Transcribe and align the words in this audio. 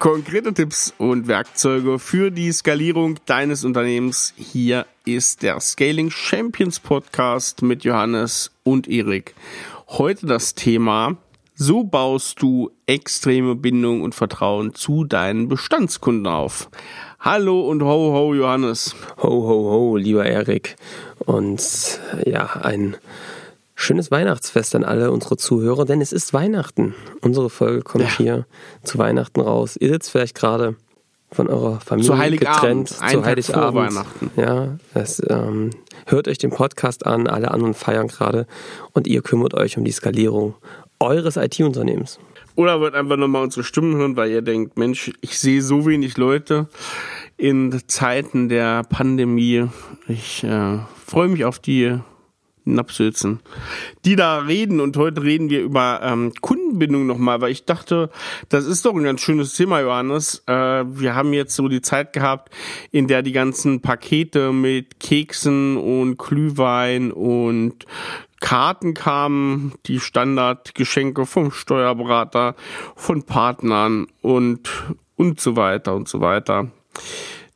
Konkrete 0.00 0.54
Tipps 0.54 0.94
und 0.96 1.28
Werkzeuge 1.28 1.98
für 1.98 2.30
die 2.30 2.50
Skalierung 2.52 3.18
deines 3.26 3.66
Unternehmens. 3.66 4.32
Hier 4.34 4.86
ist 5.04 5.42
der 5.42 5.60
Scaling 5.60 6.10
Champions 6.10 6.80
Podcast 6.80 7.60
mit 7.60 7.84
Johannes 7.84 8.50
und 8.62 8.88
Erik. 8.88 9.34
Heute 9.88 10.24
das 10.24 10.54
Thema, 10.54 11.18
so 11.54 11.84
baust 11.84 12.40
du 12.40 12.70
extreme 12.86 13.54
Bindung 13.54 14.00
und 14.00 14.14
Vertrauen 14.14 14.74
zu 14.74 15.04
deinen 15.04 15.48
Bestandskunden 15.48 16.26
auf. 16.26 16.70
Hallo 17.18 17.68
und 17.68 17.82
ho 17.82 18.14
ho 18.14 18.34
Johannes. 18.34 18.96
Ho 19.18 19.28
ho 19.28 19.70
ho, 19.70 19.96
lieber 19.98 20.24
Erik. 20.24 20.76
Und 21.18 22.00
ja, 22.24 22.46
ein 22.62 22.96
schönes 23.80 24.10
Weihnachtsfest 24.10 24.74
an 24.74 24.84
alle 24.84 25.10
unsere 25.10 25.36
Zuhörer, 25.36 25.84
denn 25.84 26.00
es 26.00 26.12
ist 26.12 26.34
Weihnachten. 26.34 26.94
Unsere 27.22 27.50
Folge 27.50 27.82
kommt 27.82 28.04
ja. 28.04 28.16
hier 28.16 28.46
zu 28.82 28.98
Weihnachten 28.98 29.40
raus. 29.40 29.76
Ihr 29.80 29.88
sitzt 29.88 30.10
vielleicht 30.10 30.34
gerade 30.34 30.76
von 31.32 31.48
eurer 31.48 31.80
Familie 31.80 32.10
zu 32.10 32.36
getrennt 32.36 32.88
zu 32.88 33.24
Heiligabend. 33.24 33.94
Weihnachten. 33.94 34.30
Ja, 34.36 34.78
das, 34.94 35.22
ähm, 35.28 35.70
hört 36.06 36.28
euch 36.28 36.38
den 36.38 36.50
Podcast 36.50 37.06
an, 37.06 37.26
alle 37.26 37.52
anderen 37.52 37.74
feiern 37.74 38.08
gerade 38.08 38.46
und 38.92 39.06
ihr 39.06 39.22
kümmert 39.22 39.54
euch 39.54 39.78
um 39.78 39.84
die 39.84 39.92
Skalierung 39.92 40.54
eures 40.98 41.36
IT-Unternehmens. 41.36 42.18
Oder 42.56 42.80
wird 42.80 42.94
einfach 42.94 43.16
nochmal 43.16 43.44
unsere 43.44 43.64
Stimmen 43.64 43.96
hören, 43.96 44.16
weil 44.16 44.30
ihr 44.30 44.42
denkt, 44.42 44.76
Mensch, 44.76 45.12
ich 45.20 45.38
sehe 45.38 45.62
so 45.62 45.86
wenig 45.86 46.18
Leute 46.18 46.68
in 47.38 47.80
Zeiten 47.86 48.48
der 48.48 48.82
Pandemie. 48.82 49.68
Ich 50.08 50.44
äh, 50.44 50.78
freue 51.06 51.28
mich 51.28 51.44
auf 51.44 51.58
die 51.58 51.98
Napsülzen, 52.74 53.40
die 54.04 54.16
da 54.16 54.38
reden. 54.38 54.80
Und 54.80 54.96
heute 54.96 55.22
reden 55.22 55.50
wir 55.50 55.60
über 55.60 56.00
ähm, 56.02 56.32
Kundenbindung 56.40 57.06
nochmal, 57.06 57.40
weil 57.40 57.52
ich 57.52 57.64
dachte, 57.64 58.10
das 58.48 58.66
ist 58.66 58.84
doch 58.84 58.94
ein 58.94 59.04
ganz 59.04 59.20
schönes 59.20 59.54
Thema, 59.54 59.80
Johannes. 59.80 60.42
Äh, 60.46 60.52
wir 60.52 61.14
haben 61.14 61.32
jetzt 61.32 61.54
so 61.54 61.68
die 61.68 61.82
Zeit 61.82 62.12
gehabt, 62.12 62.54
in 62.90 63.08
der 63.08 63.22
die 63.22 63.32
ganzen 63.32 63.80
Pakete 63.80 64.52
mit 64.52 65.00
Keksen 65.00 65.76
und 65.76 66.18
Glühwein 66.18 67.12
und 67.12 67.86
Karten 68.40 68.94
kamen, 68.94 69.74
die 69.86 70.00
Standardgeschenke 70.00 71.26
vom 71.26 71.52
Steuerberater, 71.52 72.56
von 72.96 73.22
Partnern 73.22 74.06
und, 74.22 74.70
und 75.16 75.40
so 75.40 75.56
weiter 75.56 75.94
und 75.94 76.08
so 76.08 76.20
weiter. 76.20 76.68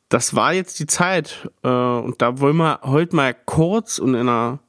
Das 0.09 0.35
war 0.35 0.53
jetzt 0.53 0.79
die 0.79 0.85
Zeit 0.85 1.49
äh, 1.63 1.67
und 1.67 2.21
da 2.21 2.39
wollen 2.39 2.57
wir 2.57 2.81
heute 2.83 3.15
mal 3.15 3.35
kurz 3.45 3.97
und 3.97 4.13
in 4.13 4.21
einer 4.21 4.59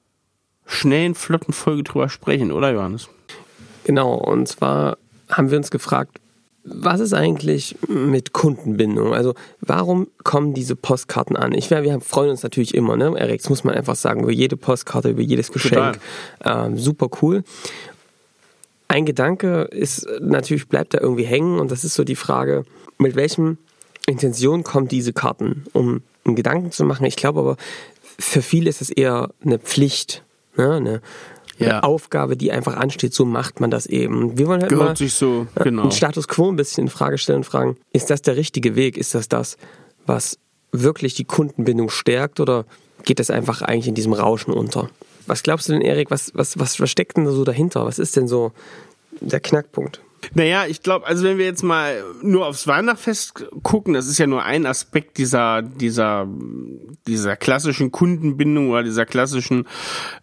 schnellen, 0.67 1.14
flotten 1.14 1.53
Folge 1.53 1.83
drüber 1.83 2.09
sprechen, 2.09 2.53
oder 2.53 2.72
Johannes? 2.72 3.09
Genau, 3.84 4.14
und 4.14 4.48
zwar 4.48 4.98
haben 5.28 5.50
wir 5.50 5.59
uns 5.59 5.70
gefragt, 5.70 6.19
was 6.64 6.98
ist 6.98 7.14
eigentlich 7.14 7.77
mit 7.86 8.33
Kundenbindung? 8.33 9.14
Also 9.14 9.34
warum 9.61 10.09
kommen 10.25 10.53
diese 10.53 10.75
Postkarten 10.75 11.37
an? 11.37 11.53
Ich, 11.53 11.70
wir 11.70 12.00
freuen 12.00 12.31
uns 12.31 12.42
natürlich 12.42 12.75
immer, 12.75 12.97
ne? 12.97 13.14
Erik, 13.17 13.41
das 13.41 13.50
muss 13.50 13.62
man 13.62 13.75
einfach 13.75 13.94
sagen, 13.94 14.25
über 14.25 14.33
jede 14.33 14.56
Postkarte, 14.56 15.11
über 15.11 15.22
jedes 15.22 15.53
Geschenk. 15.53 16.00
Ähm, 16.44 16.77
super 16.77 17.09
cool. 17.22 17.44
Ein 18.89 19.06
Gedanke 19.06 19.62
ist 19.62 20.09
natürlich, 20.20 20.69
bleibt 20.69 20.94
da 20.94 20.98
irgendwie 21.00 21.25
hängen 21.25 21.61
und 21.61 21.70
das 21.70 21.84
ist 21.84 21.94
so 21.94 22.03
die 22.03 22.17
Frage, 22.17 22.64
mit 22.98 23.14
welchem 23.14 23.59
Intention 24.06 24.64
kommen 24.64 24.89
diese 24.89 25.12
Karten, 25.12 25.64
um 25.72 26.03
einen 26.25 26.37
Gedanken 26.37 26.72
zu 26.72 26.84
machen. 26.84 27.06
Ich 27.06 27.17
glaube 27.17 27.41
aber, 27.41 27.56
für 28.19 28.42
viele 28.42 28.69
ist 28.69 28.81
es 28.81 28.91
eher 28.91 29.31
eine 29.44 29.59
Pflicht, 29.59 30.25
ne? 30.56 30.74
eine, 30.74 31.00
ja. 31.58 31.68
eine 31.68 31.84
Aufgabe, 31.84 32.36
die 32.36 32.52
einfach 32.52 32.76
ansteht, 32.76 33.14
so 33.14 33.24
macht 33.24 33.60
man 33.60 33.70
das 33.70 33.86
eben. 33.86 34.36
Wir 34.38 34.46
wollen 34.46 34.60
halt 34.60 34.70
Gehört 34.70 34.88
mal 34.88 34.96
sich 34.96 35.14
so, 35.14 35.46
genau. 35.62 35.82
einen 35.82 35.92
Status 35.92 36.28
quo 36.28 36.50
ein 36.50 36.56
bisschen 36.56 36.84
in 36.84 36.90
Frage 36.90 37.18
stellen 37.18 37.38
und 37.38 37.44
fragen, 37.44 37.76
ist 37.92 38.10
das 38.10 38.22
der 38.22 38.36
richtige 38.36 38.76
Weg? 38.76 38.97
Ist 38.97 39.14
das 39.14 39.28
das, 39.28 39.56
was 40.06 40.38
wirklich 40.72 41.14
die 41.14 41.25
Kundenbindung 41.25 41.88
stärkt 41.88 42.41
oder 42.41 42.66
geht 43.04 43.19
das 43.19 43.31
einfach 43.31 43.62
eigentlich 43.62 43.88
in 43.88 43.94
diesem 43.94 44.12
Rauschen 44.12 44.53
unter? 44.53 44.91
Was 45.26 45.42
glaubst 45.42 45.69
du 45.69 45.72
denn, 45.72 45.82
Erik, 45.82 46.10
was, 46.10 46.32
was, 46.34 46.58
was, 46.58 46.78
was 46.81 46.91
steckt 46.91 47.16
denn 47.16 47.25
da 47.25 47.32
so 47.32 47.44
dahinter? 47.44 47.84
Was 47.84 47.98
ist 47.98 48.16
denn 48.16 48.28
so 48.28 48.52
der 49.20 49.41
Knackpunkt? 49.41 50.00
Naja, 50.34 50.66
ich 50.66 50.82
glaube, 50.82 51.06
also 51.06 51.25
wenn 51.25 51.38
wir 51.38 51.44
jetzt 51.44 51.62
mal 51.62 52.03
nur 52.22 52.47
aufs 52.47 52.66
Weihnachtsfest 52.66 53.47
gucken, 53.62 53.94
das 53.94 54.06
ist 54.06 54.19
ja 54.19 54.26
nur 54.26 54.44
ein 54.44 54.66
Aspekt 54.66 55.19
dieser, 55.19 55.62
dieser, 55.62 56.28
dieser 57.06 57.37
klassischen 57.37 57.92
Kundenbindung 57.92 58.70
oder 58.70 58.82
dieser 58.82 59.06
klassischen, 59.06 59.66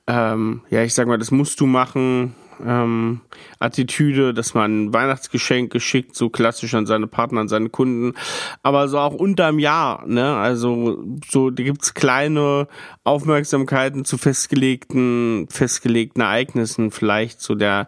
ähm, 0.07 0.61
ja, 0.69 0.83
ich 0.83 0.93
sag 0.93 1.07
mal, 1.07 1.17
das 1.17 1.31
musst 1.31 1.59
du 1.59 1.65
machen, 1.65 2.35
ähm, 2.65 3.21
Attitüde, 3.59 4.33
dass 4.33 4.53
man 4.53 4.85
ein 4.85 4.93
Weihnachtsgeschenk 4.93 5.71
geschickt, 5.71 6.15
so 6.15 6.29
klassisch 6.29 6.73
an 6.73 6.85
seine 6.85 7.07
Partner, 7.07 7.41
an 7.41 7.47
seine 7.47 7.69
Kunden, 7.69 8.13
aber 8.61 8.87
so 8.87 8.99
auch 8.99 9.13
unterm 9.13 9.59
Jahr, 9.59 10.05
ne? 10.07 10.35
Also 10.35 11.03
so, 11.29 11.49
da 11.49 11.63
gibt's 11.63 11.93
kleine 11.93 12.67
Aufmerksamkeiten 13.03 14.05
zu 14.05 14.17
festgelegten, 14.17 15.47
festgelegten 15.49 16.21
Ereignissen, 16.21 16.91
vielleicht 16.91 17.41
so 17.41 17.55
der, 17.55 17.87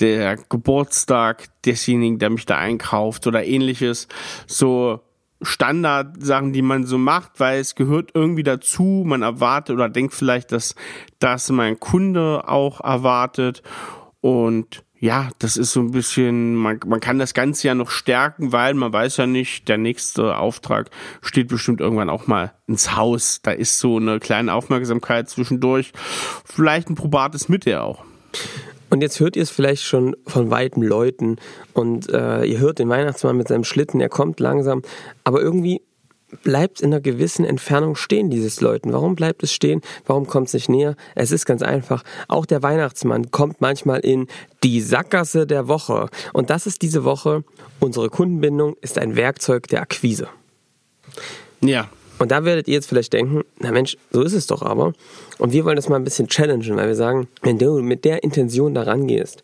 der 0.00 0.36
Geburtstag 0.36 1.46
desjenigen, 1.64 2.18
der 2.18 2.30
mich 2.30 2.46
da 2.46 2.56
einkauft 2.58 3.26
oder 3.26 3.44
ähnliches. 3.44 4.08
So 4.46 5.00
Standardsachen, 5.42 6.52
die 6.52 6.62
man 6.62 6.86
so 6.86 6.98
macht, 6.98 7.40
weil 7.40 7.60
es 7.60 7.74
gehört 7.74 8.10
irgendwie 8.14 8.42
dazu. 8.42 9.04
Man 9.06 9.22
erwartet 9.22 9.74
oder 9.74 9.88
denkt 9.88 10.14
vielleicht, 10.14 10.52
dass 10.52 10.74
das 11.18 11.50
mein 11.50 11.78
Kunde 11.78 12.48
auch 12.48 12.80
erwartet. 12.80 13.62
Und 14.26 14.82
ja, 14.98 15.30
das 15.38 15.56
ist 15.56 15.72
so 15.72 15.78
ein 15.78 15.92
bisschen, 15.92 16.56
man, 16.56 16.80
man 16.84 16.98
kann 16.98 17.20
das 17.20 17.32
Ganze 17.32 17.68
ja 17.68 17.76
noch 17.76 17.90
stärken, 17.90 18.50
weil 18.50 18.74
man 18.74 18.92
weiß 18.92 19.18
ja 19.18 19.26
nicht, 19.28 19.68
der 19.68 19.78
nächste 19.78 20.36
Auftrag 20.36 20.90
steht 21.22 21.46
bestimmt 21.46 21.80
irgendwann 21.80 22.10
auch 22.10 22.26
mal 22.26 22.52
ins 22.66 22.96
Haus. 22.96 23.38
Da 23.40 23.52
ist 23.52 23.78
so 23.78 23.98
eine 23.98 24.18
kleine 24.18 24.52
Aufmerksamkeit 24.52 25.30
zwischendurch. 25.30 25.92
Vielleicht 26.44 26.90
ein 26.90 26.96
probates 26.96 27.48
Mittel 27.48 27.76
auch. 27.76 28.02
Und 28.90 29.00
jetzt 29.00 29.20
hört 29.20 29.36
ihr 29.36 29.44
es 29.44 29.50
vielleicht 29.50 29.84
schon 29.84 30.16
von 30.26 30.50
weiten 30.50 30.82
Leuten 30.82 31.36
und 31.72 32.12
äh, 32.12 32.44
ihr 32.44 32.58
hört 32.58 32.80
den 32.80 32.88
Weihnachtsmann 32.88 33.36
mit 33.36 33.46
seinem 33.46 33.62
Schlitten, 33.64 34.00
er 34.00 34.08
kommt 34.08 34.40
langsam, 34.40 34.82
aber 35.22 35.40
irgendwie 35.40 35.82
bleibt 36.42 36.80
in 36.80 36.92
einer 36.92 37.00
gewissen 37.00 37.44
Entfernung 37.44 37.96
stehen, 37.96 38.30
dieses 38.30 38.60
Leuten. 38.60 38.92
Warum 38.92 39.14
bleibt 39.14 39.42
es 39.42 39.52
stehen? 39.52 39.80
Warum 40.06 40.26
kommt 40.26 40.48
es 40.48 40.54
nicht 40.54 40.68
näher? 40.68 40.96
Es 41.14 41.30
ist 41.30 41.46
ganz 41.46 41.62
einfach. 41.62 42.02
Auch 42.28 42.46
der 42.46 42.62
Weihnachtsmann 42.62 43.30
kommt 43.30 43.60
manchmal 43.60 44.00
in 44.00 44.26
die 44.62 44.80
Sackgasse 44.80 45.46
der 45.46 45.68
Woche. 45.68 46.08
Und 46.32 46.50
das 46.50 46.66
ist 46.66 46.82
diese 46.82 47.04
Woche. 47.04 47.44
Unsere 47.80 48.08
Kundenbindung 48.08 48.76
ist 48.80 48.98
ein 48.98 49.16
Werkzeug 49.16 49.68
der 49.68 49.82
Akquise. 49.82 50.28
Ja. 51.60 51.88
Und 52.18 52.30
da 52.30 52.44
werdet 52.44 52.66
ihr 52.66 52.74
jetzt 52.74 52.88
vielleicht 52.88 53.12
denken, 53.12 53.42
na 53.58 53.70
Mensch, 53.72 53.98
so 54.10 54.22
ist 54.22 54.32
es 54.32 54.46
doch 54.46 54.62
aber. 54.62 54.94
Und 55.38 55.52
wir 55.52 55.64
wollen 55.64 55.76
das 55.76 55.88
mal 55.88 55.96
ein 55.96 56.04
bisschen 56.04 56.28
challengen, 56.28 56.76
weil 56.76 56.88
wir 56.88 56.94
sagen, 56.94 57.28
wenn 57.42 57.58
du 57.58 57.82
mit 57.82 58.06
der 58.06 58.24
Intention 58.24 58.72
da 58.72 58.82
rangehst, 58.82 59.42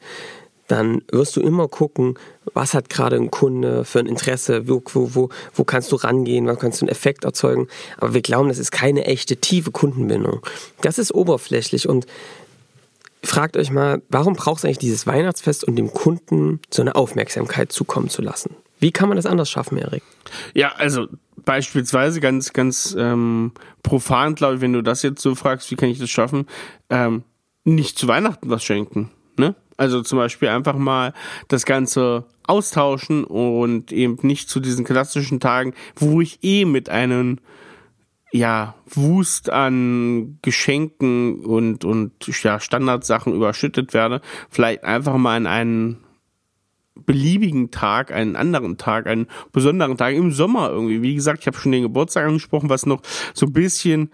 dann 0.68 1.02
wirst 1.10 1.36
du 1.36 1.40
immer 1.40 1.68
gucken, 1.68 2.18
was 2.54 2.74
hat 2.74 2.88
gerade 2.88 3.16
ein 3.16 3.30
Kunde 3.30 3.84
für 3.84 3.98
ein 3.98 4.06
Interesse, 4.06 4.68
wo, 4.68 4.82
wo, 4.92 5.14
wo, 5.14 5.28
wo 5.54 5.64
kannst 5.64 5.92
du 5.92 5.96
rangehen, 5.96 6.46
was 6.46 6.58
kannst 6.58 6.80
du 6.80 6.86
einen 6.86 6.92
Effekt 6.92 7.24
erzeugen. 7.24 7.68
Aber 7.98 8.14
wir 8.14 8.22
glauben, 8.22 8.48
das 8.48 8.58
ist 8.58 8.70
keine 8.70 9.04
echte 9.04 9.36
tiefe 9.36 9.70
Kundenbindung. 9.70 10.40
Das 10.80 10.98
ist 10.98 11.12
oberflächlich 11.14 11.88
und 11.88 12.06
fragt 13.24 13.56
euch 13.56 13.70
mal, 13.70 14.02
warum 14.08 14.34
braucht 14.34 14.58
es 14.58 14.64
eigentlich 14.64 14.78
dieses 14.78 15.06
Weihnachtsfest, 15.06 15.66
um 15.66 15.76
dem 15.76 15.92
Kunden 15.92 16.60
so 16.70 16.82
eine 16.82 16.94
Aufmerksamkeit 16.94 17.72
zukommen 17.72 18.08
zu 18.08 18.22
lassen? 18.22 18.56
Wie 18.80 18.90
kann 18.90 19.08
man 19.08 19.16
das 19.16 19.26
anders 19.26 19.48
schaffen, 19.48 19.78
Erik? 19.78 20.02
Ja, 20.54 20.72
also 20.76 21.06
beispielsweise 21.44 22.20
ganz, 22.20 22.52
ganz 22.52 22.96
ähm, 22.98 23.52
profan, 23.82 24.34
glaube 24.34 24.56
ich, 24.56 24.60
wenn 24.60 24.72
du 24.72 24.82
das 24.82 25.02
jetzt 25.02 25.22
so 25.22 25.34
fragst, 25.34 25.70
wie 25.70 25.76
kann 25.76 25.88
ich 25.88 25.98
das 25.98 26.10
schaffen, 26.10 26.46
ähm, 26.90 27.22
nicht 27.64 27.96
zu 27.96 28.08
Weihnachten 28.08 28.50
was 28.50 28.64
schenken. 28.64 29.10
Ne? 29.36 29.54
Also 29.82 30.00
zum 30.00 30.18
Beispiel 30.18 30.46
einfach 30.46 30.76
mal 30.76 31.12
das 31.48 31.66
Ganze 31.66 32.24
austauschen 32.46 33.24
und 33.24 33.90
eben 33.90 34.16
nicht 34.22 34.48
zu 34.48 34.60
diesen 34.60 34.84
klassischen 34.84 35.40
Tagen, 35.40 35.74
wo 35.96 36.20
ich 36.20 36.38
eh 36.44 36.64
mit 36.64 36.88
einem 36.88 37.40
ja, 38.30 38.76
Wust 38.86 39.50
an 39.50 40.38
Geschenken 40.40 41.44
und, 41.44 41.84
und 41.84 42.12
ja, 42.44 42.60
Standardsachen 42.60 43.34
überschüttet 43.34 43.92
werde, 43.92 44.20
vielleicht 44.50 44.84
einfach 44.84 45.16
mal 45.16 45.36
in 45.36 45.48
einen 45.48 46.01
beliebigen 46.94 47.70
Tag, 47.70 48.12
einen 48.12 48.36
anderen 48.36 48.76
Tag, 48.76 49.06
einen 49.06 49.26
besonderen 49.50 49.96
Tag 49.96 50.14
im 50.14 50.30
Sommer 50.30 50.70
irgendwie. 50.70 51.02
Wie 51.02 51.14
gesagt, 51.14 51.40
ich 51.40 51.46
habe 51.46 51.56
schon 51.56 51.72
den 51.72 51.82
Geburtstag 51.82 52.26
angesprochen, 52.26 52.68
was 52.68 52.86
noch 52.86 53.00
so 53.32 53.46
ein 53.46 53.52
bisschen 53.52 54.10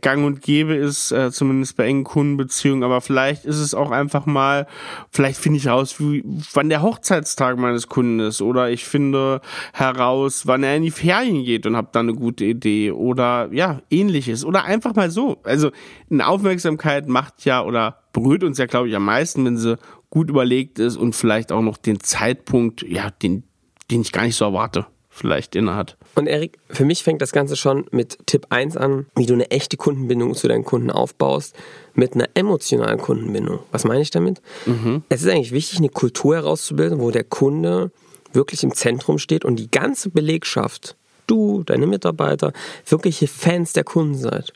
gang 0.00 0.24
und 0.24 0.42
gäbe 0.42 0.74
ist, 0.74 1.12
äh, 1.12 1.30
zumindest 1.30 1.76
bei 1.76 1.86
engen 1.86 2.04
Kundenbeziehungen. 2.04 2.82
Aber 2.82 3.00
vielleicht 3.00 3.44
ist 3.44 3.60
es 3.60 3.74
auch 3.74 3.92
einfach 3.92 4.26
mal, 4.26 4.66
vielleicht 5.10 5.38
finde 5.38 5.58
ich 5.58 5.68
raus, 5.68 6.00
wie, 6.00 6.24
wann 6.52 6.68
der 6.68 6.82
Hochzeitstag 6.82 7.58
meines 7.58 7.86
Kunden 7.86 8.20
ist. 8.20 8.42
Oder 8.42 8.70
ich 8.70 8.84
finde 8.84 9.40
heraus, 9.72 10.46
wann 10.46 10.64
er 10.64 10.76
in 10.76 10.82
die 10.82 10.90
Ferien 10.90 11.44
geht 11.44 11.64
und 11.64 11.76
habe 11.76 11.88
dann 11.92 12.08
eine 12.08 12.18
gute 12.18 12.44
Idee. 12.44 12.90
Oder 12.90 13.48
ja, 13.52 13.80
ähnliches. 13.88 14.44
Oder 14.44 14.64
einfach 14.64 14.94
mal 14.96 15.10
so. 15.10 15.38
Also 15.44 15.70
eine 16.10 16.26
Aufmerksamkeit 16.26 17.08
macht 17.08 17.44
ja 17.44 17.62
oder 17.62 18.00
berührt 18.12 18.42
uns 18.44 18.58
ja, 18.58 18.66
glaube 18.66 18.88
ich, 18.88 18.96
am 18.96 19.04
meisten, 19.04 19.44
wenn 19.44 19.58
sie 19.58 19.76
gut 20.16 20.30
überlegt 20.30 20.78
ist 20.78 20.96
und 20.96 21.14
vielleicht 21.14 21.52
auch 21.52 21.60
noch 21.60 21.76
den 21.76 22.00
Zeitpunkt, 22.00 22.82
ja, 22.82 23.10
den, 23.10 23.42
den 23.90 24.00
ich 24.00 24.12
gar 24.12 24.24
nicht 24.24 24.34
so 24.34 24.46
erwarte. 24.46 24.86
vielleicht 25.10 25.54
innehat. 25.54 25.98
Und 26.14 26.26
Erik, 26.26 26.58
für 26.70 26.86
mich 26.86 27.02
fängt 27.02 27.20
das 27.20 27.32
Ganze 27.32 27.54
schon 27.54 27.84
mit 27.90 28.16
Tipp 28.24 28.46
1 28.48 28.78
an, 28.78 29.04
wie 29.14 29.26
du 29.26 29.34
eine 29.34 29.50
echte 29.50 29.76
Kundenbindung 29.76 30.32
zu 30.32 30.48
deinen 30.48 30.64
Kunden 30.64 30.90
aufbaust, 30.90 31.54
mit 31.92 32.14
einer 32.14 32.30
emotionalen 32.32 32.98
Kundenbindung. 32.98 33.58
Was 33.72 33.84
meine 33.84 34.00
ich 34.00 34.10
damit? 34.10 34.40
Mhm. 34.64 35.02
Es 35.10 35.20
ist 35.20 35.28
eigentlich 35.28 35.52
wichtig, 35.52 35.80
eine 35.80 35.90
Kultur 35.90 36.36
herauszubilden, 36.36 36.98
wo 36.98 37.10
der 37.10 37.24
Kunde 37.24 37.90
wirklich 38.32 38.62
im 38.62 38.72
Zentrum 38.72 39.18
steht 39.18 39.44
und 39.44 39.56
die 39.56 39.70
ganze 39.70 40.08
Belegschaft, 40.08 40.96
du, 41.26 41.62
deine 41.62 41.86
Mitarbeiter, 41.86 42.54
wirkliche 42.88 43.26
Fans 43.26 43.74
der 43.74 43.84
Kunden 43.84 44.14
seid. 44.14 44.54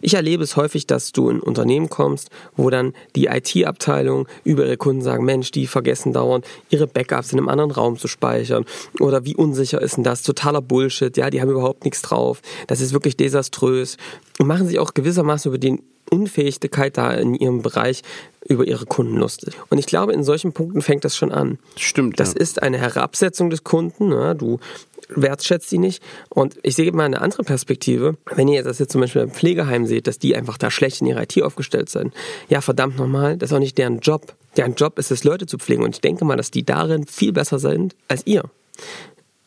Ich 0.00 0.14
erlebe 0.14 0.44
es 0.44 0.56
häufig, 0.56 0.86
dass 0.86 1.12
du 1.12 1.30
in 1.30 1.40
Unternehmen 1.40 1.88
kommst, 1.88 2.30
wo 2.56 2.70
dann 2.70 2.92
die 3.14 3.26
IT-Abteilung 3.26 4.28
über 4.44 4.64
ihre 4.64 4.76
Kunden 4.76 5.02
sagen, 5.02 5.24
Mensch, 5.24 5.50
die 5.50 5.66
vergessen 5.66 6.12
dauernd, 6.12 6.44
ihre 6.70 6.86
Backups 6.86 7.32
in 7.32 7.38
einem 7.38 7.48
anderen 7.48 7.70
Raum 7.70 7.98
zu 7.98 8.08
speichern. 8.08 8.64
Oder 9.00 9.24
wie 9.24 9.36
unsicher 9.36 9.80
ist 9.80 9.96
denn 9.96 10.04
das? 10.04 10.22
Totaler 10.22 10.62
Bullshit. 10.62 11.16
Ja, 11.16 11.30
die 11.30 11.40
haben 11.40 11.50
überhaupt 11.50 11.84
nichts 11.84 12.02
drauf. 12.02 12.40
Das 12.66 12.80
ist 12.80 12.92
wirklich 12.92 13.16
desaströs. 13.16 13.96
Und 14.38 14.46
machen 14.46 14.66
sich 14.66 14.78
auch 14.78 14.94
gewissermaßen 14.94 15.48
über 15.50 15.58
die 15.58 15.82
Unfähigkeit 16.10 16.96
da 16.96 17.12
in 17.12 17.34
ihrem 17.34 17.62
Bereich 17.62 18.02
über 18.48 18.66
ihre 18.66 18.86
Kunden 18.86 19.16
lustig. 19.16 19.54
Und 19.70 19.78
ich 19.78 19.86
glaube, 19.86 20.12
in 20.12 20.22
solchen 20.22 20.52
Punkten 20.52 20.82
fängt 20.82 21.04
das 21.04 21.16
schon 21.16 21.32
an. 21.32 21.58
Stimmt. 21.76 22.20
Das 22.20 22.34
ja. 22.34 22.40
ist 22.40 22.62
eine 22.62 22.78
Herabsetzung 22.78 23.50
des 23.50 23.64
Kunden. 23.64 24.08
Ne? 24.08 24.36
Du 24.36 24.60
wertschätzt 25.08 25.68
sie 25.68 25.78
nicht. 25.78 26.02
Und 26.28 26.56
ich 26.62 26.74
sehe 26.74 26.92
mal 26.92 27.04
eine 27.04 27.20
andere 27.20 27.42
Perspektive. 27.42 28.16
Wenn 28.34 28.48
ihr 28.48 28.62
das 28.62 28.78
jetzt 28.78 28.92
zum 28.92 29.00
Beispiel 29.00 29.22
im 29.22 29.30
Pflegeheim 29.30 29.86
seht, 29.86 30.06
dass 30.06 30.18
die 30.18 30.36
einfach 30.36 30.58
da 30.58 30.70
schlecht 30.70 31.00
in 31.00 31.08
ihrer 31.08 31.22
IT 31.22 31.42
aufgestellt 31.42 31.88
sind. 31.88 32.14
Ja, 32.48 32.60
verdammt 32.60 32.98
nochmal, 32.98 33.36
das 33.36 33.50
ist 33.50 33.54
auch 33.54 33.60
nicht 33.60 33.78
deren 33.78 34.00
Job. 34.00 34.34
Deren 34.56 34.74
Job 34.74 34.98
ist 34.98 35.10
es, 35.10 35.24
Leute 35.24 35.46
zu 35.46 35.58
pflegen. 35.58 35.82
Und 35.82 35.96
ich 35.96 36.00
denke 36.00 36.24
mal, 36.24 36.36
dass 36.36 36.50
die 36.50 36.64
darin 36.64 37.06
viel 37.06 37.32
besser 37.32 37.58
sind 37.58 37.94
als 38.08 38.26
ihr. 38.26 38.44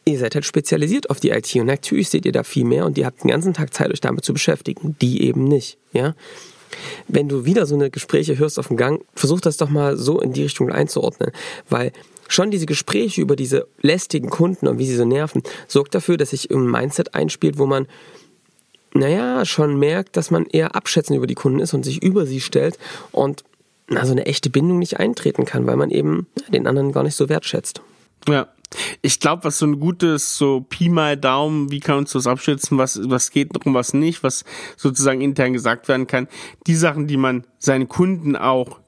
Ihr 0.10 0.20
seid 0.20 0.36
halt 0.36 0.46
spezialisiert 0.46 1.10
auf 1.10 1.20
die 1.20 1.30
IT 1.30 1.56
und 1.56 1.66
natürlich 1.66 2.10
seht 2.10 2.26
ihr 2.26 2.32
da 2.32 2.44
viel 2.44 2.66
mehr 2.66 2.86
und 2.86 2.98
ihr 2.98 3.06
habt 3.06 3.24
den 3.24 3.30
ganzen 3.30 3.54
Tag 3.54 3.74
Zeit, 3.74 3.92
euch 3.92 4.02
damit 4.02 4.26
zu 4.26 4.34
beschäftigen. 4.34 4.96
Die 5.02 5.24
eben 5.24 5.44
nicht, 5.44 5.78
ja. 5.94 6.16
Wenn 7.08 7.30
du 7.30 7.46
wieder 7.46 7.66
so 7.66 7.76
eine 7.76 7.90
Gespräche 7.90 8.38
hörst 8.38 8.60
auf 8.60 8.68
dem 8.68 8.78
Gang, 8.78 9.04
versuch 9.16 9.42
das 9.42 9.58
doch 9.58 9.70
mal 9.70 9.98
so 9.98 10.20
in 10.20 10.34
die 10.34 10.44
Richtung 10.44 10.72
einzuordnen, 10.72 11.32
weil 11.68 11.92
schon 12.28 12.52
diese 12.52 12.68
Gespräche 12.68 13.22
über 13.22 13.36
diese 13.36 13.68
lästigen 13.82 14.30
Kunden 14.30 14.68
und 14.68 14.78
wie 14.78 14.86
sie 14.86 14.96
so 14.96 15.06
nerven, 15.06 15.42
sorgt 15.68 15.96
dafür, 15.96 16.18
dass 16.18 16.30
sich 16.30 16.52
ein 16.52 16.70
Mindset 16.70 17.16
einspielt, 17.16 17.58
wo 17.58 17.66
man 17.66 17.88
naja, 18.94 19.46
schon 19.46 19.78
merkt, 19.78 20.18
dass 20.18 20.32
man 20.32 20.46
eher 20.46 20.76
abschätzend 20.76 21.18
über 21.18 21.28
die 21.28 21.36
Kunden 21.36 21.60
ist 21.60 21.74
und 21.74 21.84
sich 21.84 22.02
über 22.02 22.26
sie 22.26 22.42
stellt 22.42 22.78
und 23.12 23.44
so 23.88 24.12
eine 24.12 24.26
echte 24.26 24.50
Bindung 24.50 24.80
nicht 24.80 25.00
eintreten 25.00 25.46
kann, 25.46 25.68
weil 25.68 25.76
man 25.76 25.90
eben 25.90 26.28
den 26.48 26.68
anderen 26.68 26.92
gar 26.92 27.04
nicht 27.04 27.16
so 27.16 27.30
wertschätzt. 27.30 27.82
Ja. 28.28 28.48
Ich 29.02 29.20
glaube, 29.20 29.46
was 29.46 29.60
so 29.60 29.66
ein 29.66 29.80
gutes, 29.80 30.38
so 30.38 30.62
Pi 30.62 30.90
mal 30.90 31.18
Daumen, 31.18 31.72
wie 31.72 31.80
kann 31.80 31.98
uns 31.98 32.12
das 32.12 32.28
abschätzen, 32.28 32.78
was, 32.78 33.00
was 33.10 33.32
geht 33.32 33.66
und 33.66 33.74
was 33.74 33.94
nicht, 33.94 34.24
was 34.24 34.46
sozusagen 34.78 35.22
intern 35.22 35.54
gesagt 35.54 35.88
werden 35.88 36.08
kann, 36.08 36.28
die 36.68 36.76
Sachen, 36.76 37.08
die 37.08 37.18
man 37.18 37.46
seinen 37.58 37.88
Kunden 37.88 38.36
auch 38.36 38.80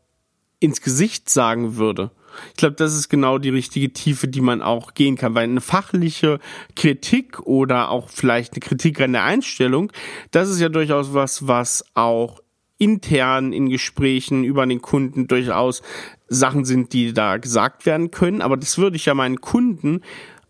ins 0.59 0.81
Gesicht 0.81 1.29
sagen 1.29 1.77
würde, 1.77 2.11
ich 2.49 2.57
glaube, 2.57 2.75
das 2.75 2.95
ist 2.95 3.09
genau 3.09 3.37
die 3.37 3.49
richtige 3.49 3.91
Tiefe, 3.91 4.27
die 4.27 4.41
man 4.41 4.61
auch 4.61 4.93
gehen 4.93 5.17
kann, 5.17 5.35
weil 5.35 5.43
eine 5.43 5.61
fachliche 5.61 6.39
Kritik 6.75 7.39
oder 7.41 7.89
auch 7.89 8.09
vielleicht 8.09 8.53
eine 8.53 8.61
Kritik 8.61 9.01
an 9.01 9.13
der 9.13 9.23
Einstellung, 9.23 9.91
das 10.31 10.49
ist 10.49 10.59
ja 10.59 10.69
durchaus 10.69 11.13
was, 11.13 11.47
was 11.47 11.83
auch 11.93 12.39
intern 12.81 13.53
in 13.53 13.69
Gesprächen 13.69 14.43
über 14.43 14.65
den 14.65 14.81
Kunden 14.81 15.27
durchaus 15.27 15.83
Sachen 16.27 16.65
sind, 16.65 16.93
die 16.93 17.13
da 17.13 17.37
gesagt 17.37 17.85
werden 17.85 18.09
können, 18.09 18.41
aber 18.41 18.57
das 18.57 18.79
würde 18.79 18.95
ich 18.95 19.05
ja 19.05 19.13
meinen 19.13 19.39
Kunden 19.39 20.01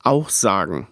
auch 0.02 0.30
sagen. 0.30 0.88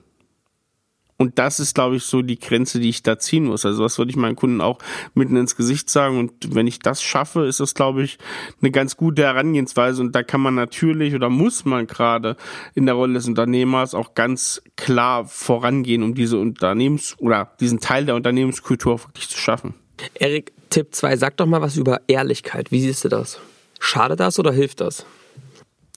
Und 1.15 1.37
das 1.37 1.59
ist, 1.59 1.75
glaube 1.75 1.97
ich, 1.97 2.03
so 2.03 2.21
die 2.21 2.39
Grenze, 2.39 2.79
die 2.79 2.87
ich 2.87 3.03
da 3.03 3.19
ziehen 3.19 3.43
muss. 3.43 3.65
Also 3.65 3.83
was 3.83 3.97
würde 3.97 4.09
ich 4.09 4.15
meinen 4.15 4.37
Kunden 4.37 4.61
auch 4.61 4.79
mitten 5.15 5.35
ins 5.35 5.57
Gesicht 5.57 5.89
sagen. 5.89 6.17
Und 6.17 6.55
wenn 6.55 6.65
ich 6.65 6.79
das 6.79 7.03
schaffe, 7.03 7.45
ist 7.45 7.59
das, 7.59 7.73
glaube 7.73 8.03
ich, 8.03 8.17
eine 8.61 8.71
ganz 8.71 8.95
gute 8.95 9.23
Herangehensweise. 9.23 10.01
Und 10.01 10.15
da 10.15 10.23
kann 10.23 10.39
man 10.39 10.55
natürlich 10.55 11.15
oder 11.15 11.29
muss 11.29 11.65
man 11.65 11.87
gerade 11.87 12.37
in 12.73 12.85
der 12.85 12.95
Rolle 12.95 13.15
des 13.15 13.27
Unternehmers 13.27 13.95
auch 13.95 14.13
ganz 14.13 14.61
klar 14.77 15.25
vorangehen, 15.25 16.03
um 16.03 16.15
diese 16.15 16.37
Unternehmens- 16.37 17.17
oder 17.19 17.51
diesen 17.59 17.81
Teil 17.81 18.05
der 18.05 18.15
Unternehmenskultur 18.15 19.03
wirklich 19.03 19.27
zu 19.27 19.37
schaffen. 19.37 19.73
Erik, 20.13 20.53
Tipp 20.69 20.93
2, 20.93 21.17
sag 21.17 21.37
doch 21.37 21.45
mal 21.45 21.61
was 21.61 21.77
über 21.77 22.01
Ehrlichkeit. 22.07 22.71
Wie 22.71 22.81
siehst 22.81 23.03
du 23.03 23.09
das? 23.09 23.39
Schadet 23.79 24.19
das 24.19 24.39
oder 24.39 24.51
hilft 24.51 24.81
das? 24.81 25.05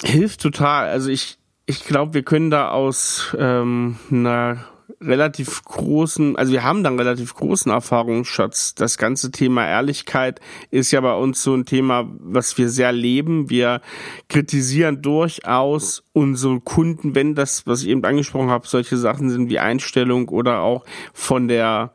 Hilft 0.03 0.41
total. 0.41 0.89
Also 0.89 1.11
ich, 1.11 1.39
ich 1.67 1.85
glaube, 1.85 2.15
wir 2.15 2.23
können 2.23 2.51
da 2.51 2.71
aus 2.71 3.35
ähm, 3.39 3.99
einer 4.11 4.65
relativ 5.01 5.65
großen, 5.65 6.37
also 6.37 6.53
wir 6.53 6.63
haben 6.63 6.83
dann 6.83 6.99
relativ 6.99 7.35
großen 7.35 7.71
Erfahrungsschatz. 7.71 8.75
Das 8.75 8.99
ganze 8.99 9.31
Thema 9.31 9.67
Ehrlichkeit 9.67 10.41
ist 10.71 10.91
ja 10.91 11.01
bei 11.01 11.15
uns 11.15 11.43
so 11.43 11.55
ein 11.55 11.67
Thema, 11.67 12.09
was 12.19 12.57
wir 12.59 12.69
sehr 12.69 12.93
leben. 12.93 13.51
Wir 13.51 13.81
kritisieren 14.29 15.03
durchaus 15.03 16.05
unsere 16.13 16.61
Kunden, 16.61 17.15
wenn 17.15 17.35
das, 17.35 17.67
was 17.67 17.83
ich 17.83 17.89
eben 17.89 18.05
angesprochen 18.05 18.51
habe, 18.51 18.67
solche 18.67 18.97
Sachen 18.97 19.31
sind 19.31 19.51
wie 19.51 19.59
Einstellung 19.59 20.29
oder 20.29 20.61
auch 20.61 20.85
von 21.13 21.49
der 21.49 21.93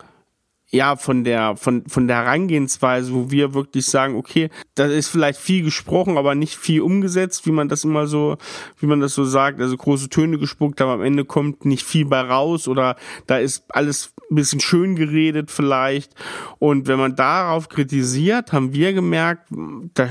ja, 0.70 0.98
von 0.98 1.24
der, 1.24 1.56
von, 1.56 1.86
von 1.88 2.08
der 2.08 2.18
Herangehensweise, 2.18 3.14
wo 3.14 3.32
wir 3.32 3.54
wirklich 3.54 3.86
sagen, 3.86 4.16
okay, 4.16 4.50
da 4.76 4.86
ist 4.86 5.08
vielleicht 5.08 5.40
viel 5.40 5.64
gesprochen, 5.64 6.18
aber 6.18 6.36
nicht 6.36 6.56
viel 6.56 6.82
umgesetzt, 6.82 7.46
wie 7.46 7.52
man 7.52 7.70
das 7.70 7.86
immer 7.86 8.08
so, 8.08 8.38
wie 8.80 8.86
man 8.86 9.00
das 9.00 9.14
so 9.14 9.24
sagt, 9.24 9.62
also 9.62 9.78
große 9.78 10.10
Töne 10.10 10.38
gespuckt, 10.38 10.82
aber 10.82 10.94
am 10.94 11.02
Ende 11.02 11.24
kommt 11.24 11.64
nicht 11.64 11.84
viel 11.84 12.06
bei 12.06 12.20
raus 12.20 12.68
oder 12.68 12.98
da 13.28 13.38
ist 13.38 13.64
alles 13.70 14.14
ein 14.30 14.36
bisschen 14.36 14.60
schön 14.60 14.96
geredet 14.96 15.52
vielleicht. 15.52 16.14
Und 16.60 16.88
wenn 16.88 17.00
man 17.00 17.16
darauf 17.16 17.70
kritisiert, 17.70 18.52
haben 18.52 18.74
wir 18.74 18.94
gemerkt, 18.94 19.48
da, 19.94 20.10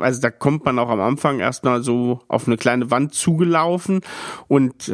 also 0.00 0.20
da 0.20 0.30
kommt 0.30 0.64
man 0.64 0.78
auch 0.78 0.88
am 0.88 1.00
Anfang 1.00 1.40
erstmal 1.40 1.82
so 1.82 2.20
auf 2.28 2.46
eine 2.46 2.56
kleine 2.56 2.90
Wand 2.90 3.14
zugelaufen 3.14 4.00
und 4.48 4.92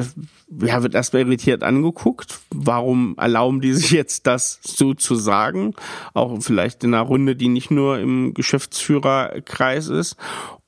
ja, 0.60 0.82
wird 0.82 0.94
erstmal 0.94 1.22
irritiert 1.22 1.62
angeguckt. 1.62 2.40
Warum 2.50 3.14
erlauben 3.18 3.60
die 3.60 3.72
sich 3.72 3.90
jetzt 3.90 4.26
das 4.26 4.60
so 4.62 4.94
zu 4.94 5.14
sagen? 5.14 5.74
Auch 6.14 6.40
vielleicht 6.40 6.84
in 6.84 6.94
einer 6.94 7.02
Runde, 7.02 7.36
die 7.36 7.48
nicht 7.48 7.70
nur 7.70 7.98
im 7.98 8.34
Geschäftsführerkreis 8.34 9.88
ist. 9.88 10.16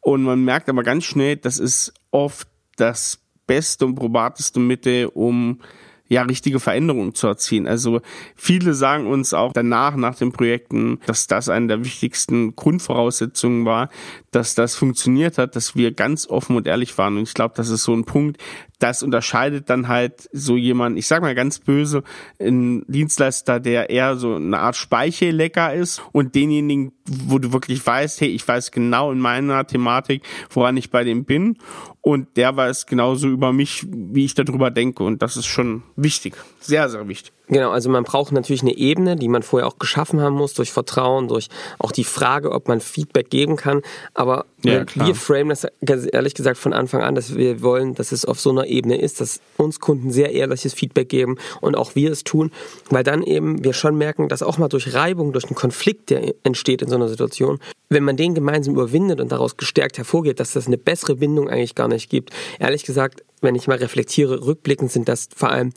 Und 0.00 0.23
man 0.23 0.44
merkt 0.44 0.68
aber 0.68 0.82
ganz 0.82 1.04
schnell, 1.04 1.37
das 1.37 1.58
ist 1.58 1.94
oft 2.11 2.49
das 2.76 3.20
beste 3.46 3.87
und 3.87 3.94
probateste 3.94 4.61
Mittel, 4.61 5.06
um 5.06 5.61
ja, 6.08 6.23
richtige 6.23 6.61
Veränderungen 6.61 7.14
zu 7.14 7.26
erzielen. 7.26 7.66
Also 7.66 8.00
viele 8.37 8.75
sagen 8.75 9.06
uns 9.06 9.32
auch 9.32 9.52
danach, 9.52 9.96
nach 9.96 10.14
den 10.14 10.32
Projekten, 10.32 11.00
dass 11.06 11.26
das 11.26 11.49
eine 11.49 11.66
der 11.66 11.84
wichtigsten 11.84 12.54
Grundvoraussetzungen 12.54 13.64
war, 13.64 13.88
dass 14.34 14.54
das 14.54 14.74
funktioniert 14.74 15.38
hat, 15.38 15.56
dass 15.56 15.76
wir 15.76 15.92
ganz 15.92 16.28
offen 16.28 16.56
und 16.56 16.66
ehrlich 16.66 16.96
waren. 16.98 17.16
Und 17.16 17.22
ich 17.24 17.34
glaube, 17.34 17.54
das 17.56 17.68
ist 17.68 17.84
so 17.84 17.94
ein 17.94 18.04
Punkt, 18.04 18.40
das 18.78 19.02
unterscheidet 19.02 19.70
dann 19.70 19.88
halt 19.88 20.28
so 20.32 20.56
jemand, 20.56 20.98
ich 20.98 21.06
sag 21.06 21.22
mal 21.22 21.34
ganz 21.34 21.58
böse, 21.58 22.02
ein 22.40 22.84
Dienstleister, 22.86 23.60
der 23.60 23.90
eher 23.90 24.16
so 24.16 24.34
eine 24.34 24.58
Art 24.58 24.76
Speichellecker 24.76 25.72
ist 25.72 26.02
und 26.12 26.34
denjenigen, 26.34 26.92
wo 27.06 27.38
du 27.38 27.52
wirklich 27.52 27.84
weißt, 27.86 28.20
hey, 28.20 28.28
ich 28.28 28.46
weiß 28.46 28.72
genau 28.72 29.12
in 29.12 29.20
meiner 29.20 29.66
Thematik, 29.66 30.22
woran 30.50 30.76
ich 30.76 30.90
bei 30.90 31.04
dem 31.04 31.24
bin. 31.24 31.58
Und 32.00 32.36
der 32.36 32.54
weiß 32.56 32.86
genauso 32.86 33.28
über 33.28 33.52
mich, 33.52 33.86
wie 33.88 34.26
ich 34.26 34.34
darüber 34.34 34.70
denke. 34.70 35.04
Und 35.04 35.22
das 35.22 35.38
ist 35.38 35.46
schon 35.46 35.82
wichtig, 35.96 36.36
sehr, 36.64 36.88
sehr 36.88 37.06
wichtig. 37.09 37.33
Genau, 37.47 37.71
also 37.73 37.90
man 37.90 38.04
braucht 38.04 38.33
natürlich 38.33 38.62
eine 38.62 38.75
Ebene, 38.75 39.16
die 39.16 39.28
man 39.28 39.42
vorher 39.42 39.68
auch 39.68 39.78
geschaffen 39.78 40.21
haben 40.23 40.35
muss, 40.35 40.54
durch 40.54 40.73
Vertrauen, 40.73 41.28
durch 41.28 41.49
auch 41.78 41.92
die 41.92 42.04
Frage, 42.04 42.50
ob 42.52 42.68
man 42.68 42.80
Feedback 42.80 43.28
geben 43.28 43.56
kann. 43.56 43.83
Aber 44.14 44.47
ja, 44.64 44.87
wir 44.94 45.14
framen 45.14 45.50
das 45.50 45.66
ganz 45.85 46.09
ehrlich 46.11 46.33
gesagt 46.35 46.56
von 46.56 46.73
Anfang 46.73 47.02
an, 47.02 47.14
dass 47.14 47.37
wir 47.37 47.61
wollen, 47.61 47.94
dass 47.94 48.12
es 48.12 48.25
auf 48.25 48.40
so 48.40 48.49
einer 48.49 48.66
Ebene 48.66 48.99
ist, 48.99 49.21
dass 49.21 49.40
uns 49.59 49.78
Kunden 49.78 50.11
sehr 50.11 50.33
ehrliches 50.33 50.73
Feedback 50.73 51.11
geben 51.11 51.37
und 51.61 51.76
auch 51.76 51.94
wir 51.94 52.11
es 52.11 52.25
tun, 52.25 52.50
weil 52.88 53.04
dann 53.04 53.23
eben 53.23 53.62
wir 53.62 53.75
schon 53.75 53.99
merken, 53.99 54.30
dass 54.30 54.42
auch 54.42 54.56
mal 54.56 54.68
durch 54.68 54.94
Reibung, 54.94 55.33
durch 55.33 55.44
einen 55.44 55.54
Konflikt, 55.54 56.09
der 56.09 56.35
entsteht 56.44 56.80
in 56.80 56.88
so 56.88 56.94
einer 56.94 57.09
Situation, 57.09 57.61
wenn 57.90 58.04
man 58.04 58.16
den 58.16 58.35
gemeinsam 58.35 58.73
überwindet 58.73 59.21
und 59.21 59.30
daraus 59.30 59.59
gestärkt 59.59 59.99
hervorgeht, 59.99 60.40
dass 60.40 60.52
das 60.52 60.66
eine 60.66 60.78
bessere 60.78 61.16
Bindung 61.16 61.50
eigentlich 61.50 61.75
gar 61.75 61.88
nicht 61.88 62.09
gibt. 62.09 62.30
Ehrlich 62.59 62.85
gesagt, 62.85 63.23
wenn 63.42 63.54
ich 63.54 63.68
mal 63.68 63.76
reflektiere, 63.76 64.47
rückblickend 64.47 64.90
sind 64.90 65.11
das 65.11 65.28
vor 65.37 65.50
allem 65.50 65.75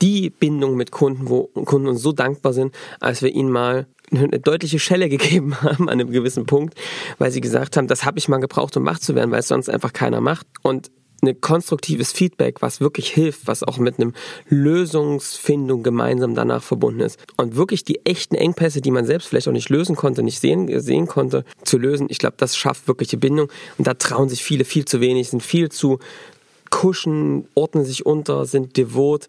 die 0.00 0.30
Bindung 0.30 0.76
mit 0.76 0.90
Kunden, 0.90 1.28
wo 1.28 1.44
Kunden 1.64 1.88
uns 1.88 2.02
so 2.02 2.12
dankbar 2.12 2.52
sind, 2.52 2.74
als 3.00 3.22
wir 3.22 3.30
ihnen 3.30 3.50
mal 3.50 3.86
eine 4.10 4.40
deutliche 4.40 4.78
Schelle 4.78 5.08
gegeben 5.08 5.60
haben 5.60 5.88
an 5.88 6.00
einem 6.00 6.10
gewissen 6.10 6.46
Punkt, 6.46 6.74
weil 7.18 7.30
sie 7.30 7.40
gesagt 7.40 7.76
haben, 7.76 7.88
das 7.88 8.04
habe 8.04 8.18
ich 8.18 8.28
mal 8.28 8.38
gebraucht, 8.38 8.76
um 8.76 8.86
wach 8.86 8.98
zu 8.98 9.14
werden, 9.14 9.30
weil 9.30 9.40
es 9.40 9.48
sonst 9.48 9.68
einfach 9.68 9.92
keiner 9.92 10.20
macht. 10.20 10.46
Und 10.62 10.90
ein 11.20 11.40
konstruktives 11.40 12.12
Feedback, 12.12 12.62
was 12.62 12.80
wirklich 12.80 13.10
hilft, 13.10 13.46
was 13.48 13.64
auch 13.64 13.78
mit 13.78 13.98
einem 13.98 14.14
Lösungsfindung 14.48 15.82
gemeinsam 15.82 16.36
danach 16.36 16.62
verbunden 16.62 17.00
ist. 17.00 17.18
Und 17.36 17.56
wirklich 17.56 17.84
die 17.84 18.06
echten 18.06 18.36
Engpässe, 18.36 18.80
die 18.80 18.92
man 18.92 19.04
selbst 19.04 19.28
vielleicht 19.28 19.48
auch 19.48 19.52
nicht 19.52 19.68
lösen 19.68 19.96
konnte, 19.96 20.22
nicht 20.22 20.38
sehen, 20.38 20.80
sehen 20.80 21.08
konnte, 21.08 21.44
zu 21.64 21.76
lösen, 21.76 22.06
ich 22.08 22.18
glaube, 22.18 22.36
das 22.38 22.56
schafft 22.56 22.86
wirkliche 22.86 23.16
Bindung. 23.16 23.50
Und 23.78 23.86
da 23.86 23.94
trauen 23.94 24.28
sich 24.28 24.44
viele 24.44 24.64
viel 24.64 24.84
zu 24.84 25.00
wenig, 25.00 25.30
sind 25.30 25.42
viel 25.42 25.70
zu 25.70 25.98
kuschen, 26.70 27.48
ordnen 27.54 27.84
sich 27.84 28.06
unter, 28.06 28.46
sind 28.46 28.76
devot 28.76 29.28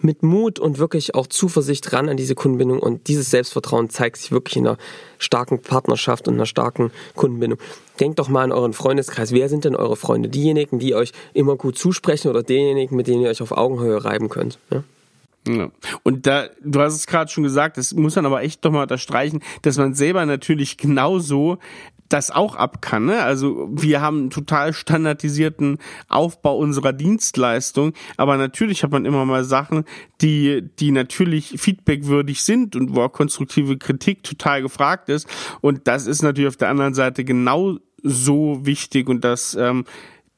mit 0.00 0.22
Mut 0.22 0.58
und 0.58 0.78
wirklich 0.78 1.14
auch 1.14 1.26
Zuversicht 1.26 1.92
ran 1.92 2.08
an 2.08 2.16
diese 2.16 2.34
Kundenbindung 2.34 2.80
und 2.80 3.08
dieses 3.08 3.30
Selbstvertrauen 3.30 3.88
zeigt 3.90 4.18
sich 4.18 4.32
wirklich 4.32 4.56
in 4.56 4.66
einer 4.66 4.78
starken 5.18 5.60
Partnerschaft 5.60 6.28
und 6.28 6.34
einer 6.34 6.46
starken 6.46 6.90
Kundenbindung. 7.14 7.58
Denkt 8.00 8.18
doch 8.18 8.28
mal 8.28 8.44
an 8.44 8.52
euren 8.52 8.72
Freundeskreis. 8.72 9.32
Wer 9.32 9.48
sind 9.48 9.64
denn 9.64 9.74
eure 9.74 9.96
Freunde? 9.96 10.28
Diejenigen, 10.28 10.78
die 10.78 10.94
euch 10.94 11.12
immer 11.32 11.56
gut 11.56 11.78
zusprechen 11.78 12.28
oder 12.28 12.42
diejenigen, 12.42 12.96
mit 12.96 13.06
denen 13.06 13.22
ihr 13.22 13.30
euch 13.30 13.42
auf 13.42 13.52
Augenhöhe 13.52 14.04
reiben 14.04 14.28
könnt? 14.28 14.58
Ja? 14.70 14.84
Ja. 15.48 15.70
Und 16.02 16.26
da, 16.26 16.48
du 16.62 16.80
hast 16.80 16.94
es 16.94 17.06
gerade 17.06 17.30
schon 17.30 17.44
gesagt, 17.44 17.76
das 17.76 17.94
muss 17.94 18.16
man 18.16 18.26
aber 18.26 18.42
echt 18.42 18.64
doch 18.64 18.72
mal 18.72 18.82
unterstreichen, 18.82 19.40
dass 19.62 19.78
man 19.78 19.94
selber 19.94 20.26
natürlich 20.26 20.76
genauso 20.76 21.58
das 22.08 22.30
auch 22.30 22.56
ab 22.56 22.82
kann. 22.82 23.06
Ne? 23.06 23.22
Also 23.22 23.68
wir 23.72 24.00
haben 24.00 24.18
einen 24.18 24.30
total 24.30 24.72
standardisierten 24.72 25.78
Aufbau 26.08 26.56
unserer 26.56 26.92
Dienstleistung, 26.92 27.92
aber 28.16 28.36
natürlich 28.36 28.82
hat 28.82 28.90
man 28.90 29.04
immer 29.04 29.24
mal 29.24 29.44
Sachen, 29.44 29.84
die, 30.20 30.62
die 30.78 30.92
natürlich 30.92 31.54
feedbackwürdig 31.56 32.42
sind 32.42 32.76
und 32.76 32.94
wo 32.94 33.02
auch 33.02 33.12
konstruktive 33.12 33.76
Kritik 33.78 34.22
total 34.22 34.62
gefragt 34.62 35.08
ist. 35.08 35.28
Und 35.60 35.86
das 35.88 36.06
ist 36.06 36.22
natürlich 36.22 36.48
auf 36.48 36.56
der 36.56 36.68
anderen 36.68 36.94
Seite 36.94 37.24
genau 37.24 37.78
so 38.02 38.64
wichtig 38.64 39.08
und 39.08 39.24
das 39.24 39.54
ähm, 39.54 39.84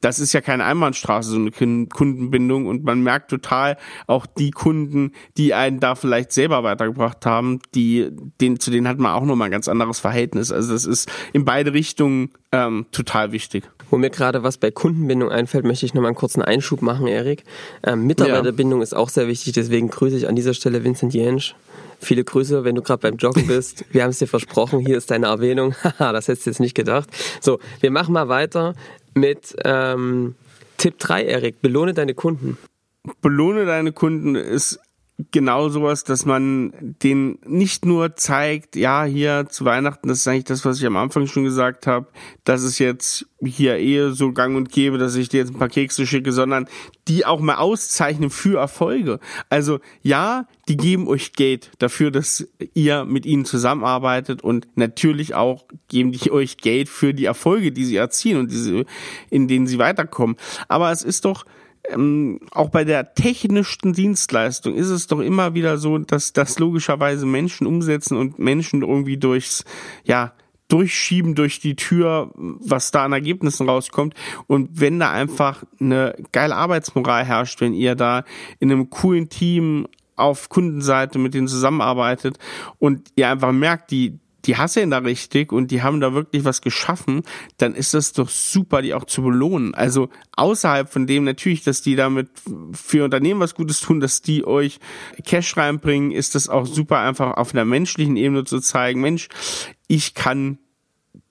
das 0.01 0.19
ist 0.19 0.33
ja 0.33 0.41
keine 0.41 0.65
Einbahnstraße, 0.65 1.29
so 1.29 1.35
eine 1.35 1.87
Kundenbindung. 1.87 2.67
Und 2.67 2.83
man 2.83 3.01
merkt 3.01 3.29
total 3.29 3.77
auch 4.07 4.25
die 4.25 4.51
Kunden, 4.51 5.11
die 5.37 5.53
einen 5.53 5.79
da 5.79 5.95
vielleicht 5.95 6.31
selber 6.31 6.63
weitergebracht 6.63 7.25
haben, 7.25 7.59
die, 7.75 8.09
den, 8.39 8.59
zu 8.59 8.71
denen 8.71 8.87
hat 8.87 8.99
man 8.99 9.13
auch 9.13 9.25
nochmal 9.25 9.49
ein 9.49 9.51
ganz 9.51 9.67
anderes 9.67 9.99
Verhältnis. 9.99 10.51
Also 10.51 10.73
das 10.73 10.85
ist 10.85 11.11
in 11.33 11.45
beide 11.45 11.73
Richtungen 11.73 12.31
ähm, 12.51 12.85
total 12.91 13.31
wichtig. 13.31 13.69
Wo 13.89 13.97
mir 13.97 14.09
gerade 14.09 14.43
was 14.43 14.57
bei 14.57 14.71
Kundenbindung 14.71 15.29
einfällt, 15.29 15.65
möchte 15.65 15.85
ich 15.85 15.93
nochmal 15.93 16.09
einen 16.09 16.15
kurzen 16.15 16.41
Einschub 16.41 16.81
machen, 16.81 17.07
Erik. 17.07 17.43
Ähm, 17.83 18.05
Mitarbeiterbindung 18.05 18.79
ja. 18.79 18.83
ist 18.83 18.93
auch 18.93 19.09
sehr 19.09 19.27
wichtig, 19.27 19.53
deswegen 19.53 19.89
grüße 19.89 20.15
ich 20.15 20.27
an 20.27 20.35
dieser 20.35 20.53
Stelle 20.53 20.83
Vincent 20.83 21.13
Jensch. 21.13 21.55
Viele 22.01 22.23
Grüße, 22.23 22.63
wenn 22.63 22.75
du 22.75 22.81
gerade 22.81 23.01
beim 23.01 23.17
Joggen 23.17 23.47
bist. 23.47 23.83
Wir 23.91 24.03
haben 24.03 24.11
es 24.11 24.19
dir 24.19 24.27
versprochen, 24.27 24.79
hier 24.79 24.97
ist 24.97 25.11
deine 25.11 25.27
Erwähnung. 25.27 25.75
Haha, 25.83 26.13
das 26.13 26.27
hättest 26.27 26.45
du 26.45 26.49
jetzt 26.51 26.59
nicht 26.59 26.75
gedacht. 26.75 27.09
So, 27.41 27.59
wir 27.81 27.91
machen 27.91 28.13
mal 28.13 28.29
weiter 28.29 28.73
mit 29.13 29.55
ähm, 29.63 30.35
Tipp 30.77 30.99
3, 30.99 31.25
Erik. 31.25 31.61
Belohne 31.61 31.93
deine 31.93 32.13
Kunden. 32.13 32.57
Belohne 33.21 33.65
deine 33.65 33.91
Kunden 33.91 34.35
ist 34.35 34.79
genau 35.31 35.67
sowas, 35.69 36.05
dass 36.05 36.25
man 36.25 36.71
den 37.03 37.39
nicht 37.45 37.85
nur 37.85 38.15
zeigt, 38.15 38.75
ja, 38.75 39.03
hier 39.03 39.47
zu 39.49 39.65
Weihnachten, 39.65 40.07
das 40.07 40.19
ist 40.19 40.27
eigentlich 40.27 40.45
das, 40.45 40.63
was 40.63 40.79
ich 40.79 40.85
am 40.85 40.95
Anfang 40.95 41.27
schon 41.27 41.43
gesagt 41.43 41.87
habe, 41.87 42.07
das 42.45 42.63
ist 42.63 42.79
jetzt 42.79 43.25
hier 43.43 43.77
eher 43.77 44.11
so 44.11 44.31
gang 44.31 44.55
und 44.55 44.71
gäbe, 44.71 44.97
dass 44.97 45.15
ich 45.15 45.27
dir 45.27 45.39
jetzt 45.39 45.53
ein 45.53 45.59
paar 45.59 45.69
Kekse 45.69 46.07
schicke, 46.07 46.31
sondern 46.31 46.67
die 47.07 47.25
auch 47.25 47.41
mal 47.41 47.55
auszeichnen 47.55 48.29
für 48.29 48.59
Erfolge. 48.59 49.19
Also 49.49 49.79
ja, 50.01 50.47
die 50.69 50.77
geben 50.77 51.07
euch 51.07 51.33
Geld 51.33 51.71
dafür, 51.79 52.11
dass 52.11 52.47
ihr 52.73 53.03
mit 53.03 53.25
ihnen 53.25 53.43
zusammenarbeitet 53.43 54.41
und 54.41 54.67
natürlich 54.75 55.35
auch 55.35 55.65
geben 55.89 56.13
die 56.13 56.31
euch 56.31 56.57
Geld 56.57 56.87
für 56.87 57.13
die 57.13 57.25
Erfolge, 57.25 57.73
die 57.73 57.85
sie 57.85 57.97
erzielen 57.97 58.39
und 58.39 58.51
diese, 58.51 58.85
in 59.29 59.47
denen 59.49 59.67
sie 59.67 59.79
weiterkommen. 59.79 60.37
Aber 60.69 60.91
es 60.91 61.03
ist 61.03 61.25
doch 61.25 61.45
ähm, 61.89 62.39
auch 62.51 62.69
bei 62.69 62.83
der 62.83 63.13
technischen 63.13 63.93
Dienstleistung 63.93 64.75
ist 64.75 64.89
es 64.89 65.07
doch 65.07 65.19
immer 65.19 65.53
wieder 65.53 65.77
so, 65.77 65.97
dass 65.97 66.33
das 66.33 66.59
logischerweise 66.59 67.25
Menschen 67.25 67.67
umsetzen 67.67 68.17
und 68.17 68.39
Menschen 68.39 68.81
irgendwie 68.81 69.17
durchs, 69.17 69.65
ja, 70.03 70.33
durchschieben 70.69 71.35
durch 71.35 71.59
die 71.59 71.75
Tür, 71.75 72.31
was 72.35 72.91
da 72.91 73.03
an 73.03 73.11
Ergebnissen 73.11 73.67
rauskommt. 73.67 74.13
Und 74.47 74.79
wenn 74.79 74.99
da 74.99 75.11
einfach 75.11 75.63
eine 75.79 76.15
geile 76.31 76.55
Arbeitsmoral 76.55 77.25
herrscht, 77.25 77.59
wenn 77.59 77.73
ihr 77.73 77.95
da 77.95 78.23
in 78.59 78.71
einem 78.71 78.89
coolen 78.89 79.29
Team 79.29 79.87
auf 80.15 80.49
Kundenseite 80.49 81.17
mit 81.17 81.33
denen 81.33 81.47
zusammenarbeitet 81.47 82.37
und 82.77 83.09
ihr 83.15 83.29
einfach 83.29 83.51
merkt, 83.51 83.89
die, 83.91 84.19
die 84.45 84.57
hasseln 84.57 84.91
da 84.91 84.99
richtig 84.99 85.51
und 85.51 85.71
die 85.71 85.81
haben 85.81 85.99
da 85.99 86.13
wirklich 86.13 86.45
was 86.45 86.61
geschaffen, 86.61 87.23
dann 87.57 87.75
ist 87.75 87.93
das 87.93 88.13
doch 88.13 88.29
super, 88.29 88.81
die 88.81 88.93
auch 88.93 89.05
zu 89.05 89.21
belohnen. 89.21 89.73
Also 89.73 90.09
außerhalb 90.35 90.89
von 90.89 91.07
dem 91.07 91.23
natürlich, 91.23 91.63
dass 91.63 91.81
die 91.81 91.95
damit 91.95 92.29
für 92.73 93.03
Unternehmen 93.03 93.39
was 93.39 93.55
Gutes 93.55 93.79
tun, 93.81 93.99
dass 93.99 94.21
die 94.21 94.45
euch 94.45 94.79
Cash 95.25 95.57
reinbringen, 95.57 96.11
ist 96.11 96.35
das 96.35 96.49
auch 96.49 96.65
super 96.65 96.99
einfach 96.99 97.37
auf 97.37 97.53
einer 97.53 97.65
menschlichen 97.65 98.17
Ebene 98.17 98.43
zu 98.43 98.59
zeigen, 98.59 99.01
Mensch, 99.01 99.27
ich 99.87 100.13
kann 100.13 100.59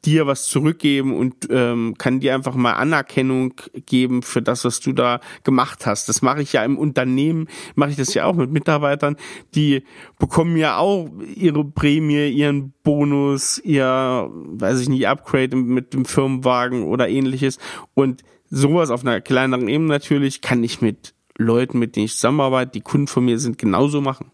dir 0.05 0.27
was 0.27 0.47
zurückgeben 0.47 1.17
und 1.17 1.49
ähm, 1.51 1.97
kann 1.99 2.21
dir 2.21 2.35
einfach 2.35 2.55
mal 2.55 2.75
Anerkennung 2.75 3.55
geben 3.87 4.23
für 4.23 4.41
das, 4.41 4.65
was 4.65 4.81
du 4.81 4.93
da 4.93 5.21
gemacht 5.43 5.87
hast. 5.87 6.09
Das 6.09 6.23
mache 6.23 6.43
ich 6.43 6.53
ja 6.53 6.65
im 6.65 6.79
Unternehmen, 6.79 7.49
mache 7.75 7.91
ich 7.91 7.97
das 7.97 8.15
ja 8.15 8.25
auch 8.25 8.35
mit 8.35 8.51
Mitarbeitern, 8.51 9.17
die 9.55 9.83
bekommen 10.19 10.57
ja 10.57 10.79
auch 10.79 11.11
ihre 11.35 11.65
Prämie, 11.65 12.29
ihren 12.29 12.73
Bonus, 12.85 13.59
ihr, 13.59 14.31
weiß 14.33 14.81
ich 14.81 14.89
nicht, 14.89 15.09
Upgrade 15.09 15.57
mit 15.57 15.95
dem 15.95 16.05
Firmenwagen 16.05 16.85
oder 16.85 17.09
ähnliches. 17.09 17.59
Und 17.95 18.23
sowas 18.51 18.91
auf 18.91 19.03
einer 19.03 19.21
kleineren 19.21 19.69
Ebene 19.69 19.89
natürlich 19.89 20.41
kann 20.41 20.63
ich 20.63 20.81
mit 20.81 21.15
Leuten, 21.37 21.79
mit 21.79 21.97
denen 21.97 22.07
ich 22.07 22.15
zusammenarbeite, 22.15 22.73
die 22.73 22.81
Kunden 22.81 23.09
von 23.09 23.25
mir 23.25 23.39
sind, 23.39 23.59
genauso 23.59 24.01
machen. 24.01 24.31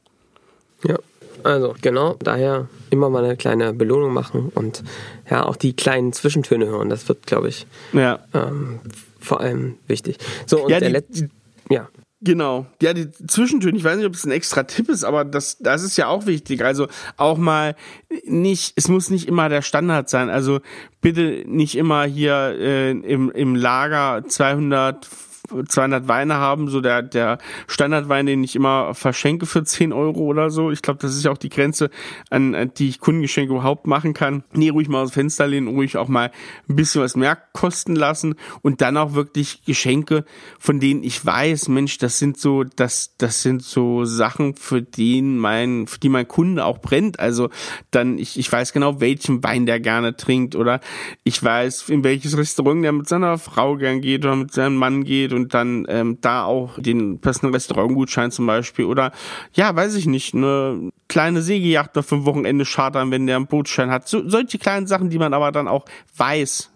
Ja, 0.86 0.98
also 1.44 1.74
genau, 1.80 2.16
daher 2.18 2.68
immer 2.90 3.10
mal 3.10 3.24
eine 3.24 3.36
kleine 3.36 3.72
Belohnung 3.72 4.12
machen 4.12 4.50
und 4.54 4.82
ja, 5.30 5.44
auch 5.44 5.56
die 5.56 5.74
kleinen 5.74 6.12
Zwischentöne 6.12 6.66
hören. 6.66 6.88
Das 6.88 7.08
wird, 7.08 7.26
glaube 7.26 7.48
ich, 7.48 7.66
ja. 7.92 8.20
ähm, 8.32 8.80
vor 9.20 9.40
allem 9.40 9.76
wichtig. 9.86 10.18
So, 10.46 10.64
und 10.64 10.70
ja, 10.70 10.80
der 10.80 10.90
letzte. 10.90 11.28
Ja. 11.70 11.88
Genau. 12.20 12.64
Ja, 12.80 12.94
die 12.94 13.10
Zwischentöne, 13.10 13.76
ich 13.76 13.84
weiß 13.84 13.98
nicht, 13.98 14.06
ob 14.06 14.14
es 14.14 14.24
ein 14.24 14.30
extra 14.30 14.62
Tipp 14.62 14.88
ist, 14.88 15.04
aber 15.04 15.26
das, 15.26 15.58
das 15.58 15.82
ist 15.82 15.98
ja 15.98 16.06
auch 16.06 16.24
wichtig. 16.24 16.64
Also 16.64 16.86
auch 17.18 17.36
mal 17.36 17.76
nicht, 18.24 18.72
es 18.76 18.88
muss 18.88 19.10
nicht 19.10 19.28
immer 19.28 19.50
der 19.50 19.60
Standard 19.60 20.08
sein. 20.08 20.30
Also 20.30 20.60
bitte 21.02 21.44
nicht 21.46 21.76
immer 21.76 22.04
hier 22.04 22.56
äh, 22.58 22.90
im, 22.92 23.30
im 23.30 23.54
Lager 23.54 24.26
200 24.26 25.06
200 25.48 26.08
Weine 26.08 26.34
haben, 26.34 26.68
so 26.68 26.80
der, 26.80 27.02
der 27.02 27.38
Standardwein, 27.66 28.26
den 28.26 28.42
ich 28.42 28.56
immer 28.56 28.94
verschenke 28.94 29.46
für 29.46 29.62
10 29.62 29.92
Euro 29.92 30.20
oder 30.20 30.50
so. 30.50 30.70
Ich 30.70 30.80
glaube, 30.80 31.00
das 31.00 31.14
ist 31.14 31.24
ja 31.24 31.30
auch 31.30 31.38
die 31.38 31.50
Grenze, 31.50 31.90
an, 32.30 32.54
an 32.54 32.72
die 32.76 32.88
ich 32.88 33.00
Kundengeschenke 33.00 33.52
überhaupt 33.52 33.86
machen 33.86 34.14
kann. 34.14 34.44
Nee, 34.52 34.70
ruhig 34.70 34.88
mal 34.88 35.02
aus 35.02 35.10
dem 35.10 35.14
Fenster 35.14 35.46
lehnen, 35.46 35.68
ruhig 35.68 35.96
auch 35.96 36.08
mal 36.08 36.30
ein 36.68 36.76
bisschen 36.76 37.02
was 37.02 37.14
mehr 37.14 37.36
kosten 37.52 37.94
lassen 37.94 38.36
und 38.62 38.80
dann 38.80 38.96
auch 38.96 39.14
wirklich 39.14 39.64
Geschenke, 39.64 40.24
von 40.58 40.80
denen 40.80 41.02
ich 41.02 41.24
weiß, 41.24 41.68
Mensch, 41.68 41.98
das 41.98 42.18
sind 42.18 42.38
so, 42.38 42.64
das, 42.64 43.14
das 43.18 43.42
sind 43.42 43.62
so 43.62 44.04
Sachen, 44.04 44.56
für 44.56 44.80
den 44.80 45.38
mein, 45.38 45.86
für 45.86 46.00
die 46.00 46.08
mein 46.08 46.26
Kunde 46.26 46.64
auch 46.64 46.78
brennt. 46.78 47.20
Also 47.20 47.50
dann, 47.90 48.18
ich, 48.18 48.38
ich 48.38 48.50
weiß 48.50 48.72
genau, 48.72 49.00
welchen 49.00 49.42
Wein 49.44 49.66
der 49.66 49.80
gerne 49.80 50.16
trinkt 50.16 50.56
oder 50.56 50.80
ich 51.22 51.42
weiß, 51.42 51.90
in 51.90 52.02
welches 52.02 52.36
Restaurant 52.36 52.82
der 52.82 52.92
mit 52.92 53.08
seiner 53.08 53.36
Frau 53.36 53.76
gern 53.76 54.00
geht 54.00 54.24
oder 54.24 54.36
mit 54.36 54.52
seinem 54.52 54.76
Mann 54.76 55.04
geht 55.04 55.33
und 55.34 55.54
dann 55.54 55.86
ähm, 55.88 56.18
da 56.20 56.44
auch 56.44 56.78
den 56.78 57.20
passenden 57.20 57.54
Restaurantgutschein 57.54 58.30
zum 58.30 58.46
Beispiel 58.46 58.84
oder 58.84 59.12
ja, 59.52 59.74
weiß 59.74 59.94
ich 59.96 60.06
nicht, 60.06 60.34
eine 60.34 60.90
kleine 61.08 61.42
Segelyacht 61.42 61.96
noch 61.96 62.04
für 62.04 62.16
ein 62.16 62.24
Wochenende 62.24 62.64
chartern, 62.64 63.10
wenn 63.10 63.26
der 63.26 63.36
einen 63.36 63.46
Bootschein 63.46 63.90
hat. 63.90 64.08
So, 64.08 64.28
solche 64.28 64.58
kleinen 64.58 64.86
Sachen, 64.86 65.10
die 65.10 65.18
man 65.18 65.34
aber 65.34 65.52
dann 65.52 65.68
auch 65.68 65.84
weiß 66.16 66.70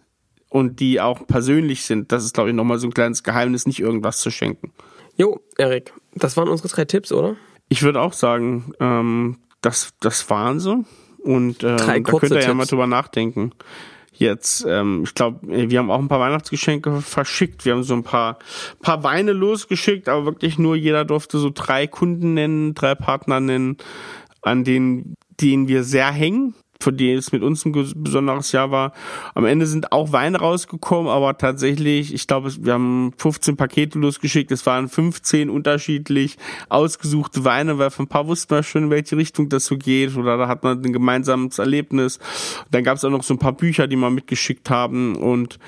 und 0.48 0.80
die 0.80 1.00
auch 1.00 1.26
persönlich 1.26 1.82
sind. 1.84 2.12
Das 2.12 2.24
ist, 2.24 2.34
glaube 2.34 2.50
ich, 2.50 2.56
nochmal 2.56 2.78
so 2.78 2.86
ein 2.86 2.94
kleines 2.94 3.22
Geheimnis, 3.22 3.66
nicht 3.66 3.80
irgendwas 3.80 4.20
zu 4.20 4.30
schenken. 4.30 4.72
Jo, 5.16 5.40
Erik, 5.56 5.92
das 6.14 6.36
waren 6.36 6.48
unsere 6.48 6.68
drei 6.68 6.84
Tipps, 6.84 7.12
oder? 7.12 7.36
Ich 7.68 7.82
würde 7.82 8.00
auch 8.00 8.12
sagen, 8.12 8.72
ähm, 8.80 9.38
das, 9.60 9.94
das 10.00 10.28
waren 10.30 10.60
sie. 10.60 10.84
Und 11.18 11.64
ähm, 11.64 11.76
da 11.76 12.00
könnt 12.00 12.30
ihr 12.32 12.40
ja 12.40 12.54
mal 12.54 12.66
drüber 12.66 12.86
nachdenken 12.86 13.52
jetzt, 14.18 14.64
ähm, 14.68 15.02
ich 15.04 15.14
glaube, 15.14 15.40
wir 15.42 15.78
haben 15.78 15.90
auch 15.90 15.98
ein 15.98 16.08
paar 16.08 16.20
Weihnachtsgeschenke 16.20 17.00
verschickt. 17.00 17.64
Wir 17.64 17.74
haben 17.74 17.82
so 17.82 17.94
ein 17.94 18.04
paar, 18.04 18.38
paar 18.80 19.02
Weine 19.04 19.32
losgeschickt, 19.32 20.08
aber 20.08 20.24
wirklich 20.24 20.58
nur 20.58 20.76
jeder 20.76 21.04
durfte 21.04 21.38
so 21.38 21.50
drei 21.52 21.86
Kunden 21.86 22.34
nennen, 22.34 22.74
drei 22.74 22.94
Partner 22.94 23.40
nennen, 23.40 23.76
an 24.42 24.64
denen, 24.64 25.14
denen 25.40 25.68
wir 25.68 25.84
sehr 25.84 26.10
hängen 26.10 26.54
für 26.80 26.92
die 26.92 27.12
es 27.12 27.32
mit 27.32 27.42
uns 27.42 27.64
ein 27.64 27.72
besonderes 27.72 28.52
Jahr 28.52 28.70
war. 28.70 28.92
Am 29.34 29.44
Ende 29.44 29.66
sind 29.66 29.90
auch 29.90 30.12
Weine 30.12 30.38
rausgekommen, 30.38 31.10
aber 31.10 31.36
tatsächlich, 31.36 32.14
ich 32.14 32.26
glaube, 32.26 32.52
wir 32.60 32.74
haben 32.74 33.12
15 33.18 33.56
Pakete 33.56 33.98
losgeschickt. 33.98 34.52
Es 34.52 34.64
waren 34.64 34.88
15 34.88 35.50
unterschiedlich 35.50 36.36
ausgesuchte 36.68 37.44
Weine, 37.44 37.78
weil 37.78 37.90
von 37.90 38.04
ein 38.04 38.08
paar 38.08 38.28
wussten 38.28 38.54
wir 38.54 38.62
schon, 38.62 38.84
in 38.84 38.90
welche 38.90 39.16
Richtung 39.16 39.48
das 39.48 39.66
so 39.66 39.76
geht 39.76 40.16
oder 40.16 40.36
da 40.36 40.46
hat 40.46 40.62
man 40.62 40.80
ein 40.80 40.92
gemeinsames 40.92 41.58
Erlebnis. 41.58 42.20
Dann 42.70 42.84
gab 42.84 42.96
es 42.96 43.04
auch 43.04 43.10
noch 43.10 43.24
so 43.24 43.34
ein 43.34 43.38
paar 43.38 43.54
Bücher, 43.54 43.88
die 43.88 43.96
wir 43.96 44.10
mitgeschickt 44.10 44.70
haben 44.70 45.16
und 45.16 45.58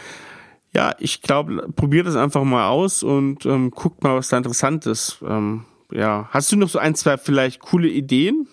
ja, 0.72 0.94
ich 1.00 1.20
glaube, 1.22 1.68
probiert 1.74 2.06
es 2.06 2.14
einfach 2.14 2.44
mal 2.44 2.68
aus 2.68 3.02
und 3.02 3.44
ähm, 3.44 3.72
guckt 3.72 4.04
mal, 4.04 4.14
was 4.14 4.28
da 4.28 4.36
interessant 4.36 4.86
ist. 4.86 5.18
Ähm, 5.26 5.64
ja, 5.90 6.28
hast 6.30 6.52
du 6.52 6.56
noch 6.56 6.68
so 6.68 6.78
ein, 6.78 6.94
zwei 6.94 7.16
vielleicht 7.16 7.58
coole 7.58 7.88
Ideen? 7.88 8.46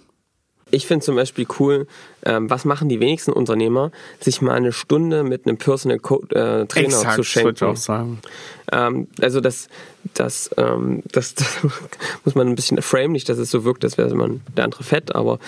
Ich 0.71 0.87
finde 0.87 1.05
zum 1.05 1.15
Beispiel 1.15 1.47
cool, 1.59 1.87
ähm, 2.25 2.49
was 2.49 2.65
machen 2.65 2.89
die 2.89 2.99
wenigsten 2.99 3.31
Unternehmer, 3.31 3.91
sich 4.19 4.41
mal 4.41 4.53
eine 4.53 4.71
Stunde 4.71 5.23
mit 5.23 5.45
einem 5.45 5.57
Personal 5.57 5.99
Co 5.99 6.23
äh, 6.29 6.65
Trainer 6.65 6.87
Exakt, 6.87 7.15
zu 7.15 7.23
schenken. 7.23 7.53
Das 7.53 7.61
würde 7.61 7.73
ich 7.73 7.77
auch 7.77 7.81
sagen. 7.81 8.19
Ähm, 8.71 9.07
also 9.21 9.39
das, 9.39 9.67
das, 10.13 10.49
ähm, 10.57 11.03
das, 11.11 11.35
das 11.35 11.57
muss 12.25 12.35
man 12.35 12.47
ein 12.47 12.55
bisschen 12.55 12.81
frame, 12.81 13.11
nicht, 13.11 13.29
dass 13.29 13.37
es 13.37 13.49
so 13.51 13.63
wirkt, 13.63 13.83
als 13.83 13.97
wäre 13.97 14.13
man 14.15 14.41
der 14.55 14.65
andere 14.65 14.83
fett, 14.83 15.15
aber 15.15 15.39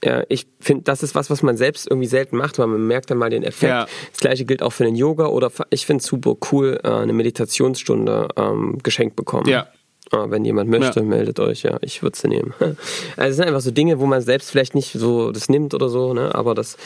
äh, 0.00 0.24
ich 0.28 0.46
finde, 0.60 0.84
das 0.84 1.02
ist 1.02 1.14
was, 1.14 1.30
was 1.30 1.42
man 1.42 1.56
selbst 1.56 1.88
irgendwie 1.88 2.06
selten 2.06 2.36
macht, 2.36 2.58
weil 2.58 2.66
man 2.66 2.86
merkt 2.86 3.10
dann 3.10 3.18
mal 3.18 3.30
den 3.30 3.42
Effekt. 3.42 3.70
Ja. 3.70 3.86
Das 4.12 4.20
gleiche 4.20 4.44
gilt 4.44 4.62
auch 4.62 4.72
für 4.72 4.84
den 4.84 4.96
Yoga 4.96 5.26
oder 5.26 5.50
ich 5.70 5.86
finde 5.86 6.02
es 6.02 6.06
super 6.06 6.36
cool, 6.52 6.80
äh, 6.82 6.88
eine 6.88 7.12
Meditationsstunde 7.12 8.28
ähm, 8.36 8.78
geschenkt 8.82 9.16
bekommen. 9.16 9.48
Ja. 9.48 9.66
Äh, 10.12 10.30
wenn 10.30 10.44
jemand 10.44 10.70
möchte, 10.70 11.00
Ja. 11.00 11.06
meldet 11.06 11.38
euch, 11.40 11.62
ja, 11.64 11.76
ich 11.82 12.02
würde 12.02 12.16
sie 12.18 12.28
nehmen. 12.28 12.54
Also 13.16 13.30
es 13.30 13.36
sind 13.36 13.46
einfach 13.46 13.60
so 13.60 13.70
Dinge, 13.70 13.98
wo 14.00 14.06
man 14.06 14.22
selbst 14.22 14.50
vielleicht 14.50 14.74
nicht 14.74 14.92
so 14.92 15.32
das 15.32 15.48
nimmt 15.48 15.74
oder 15.74 15.88
so, 15.88 16.14
ne? 16.14 16.34
aber 16.34 16.54
das, 16.54 16.76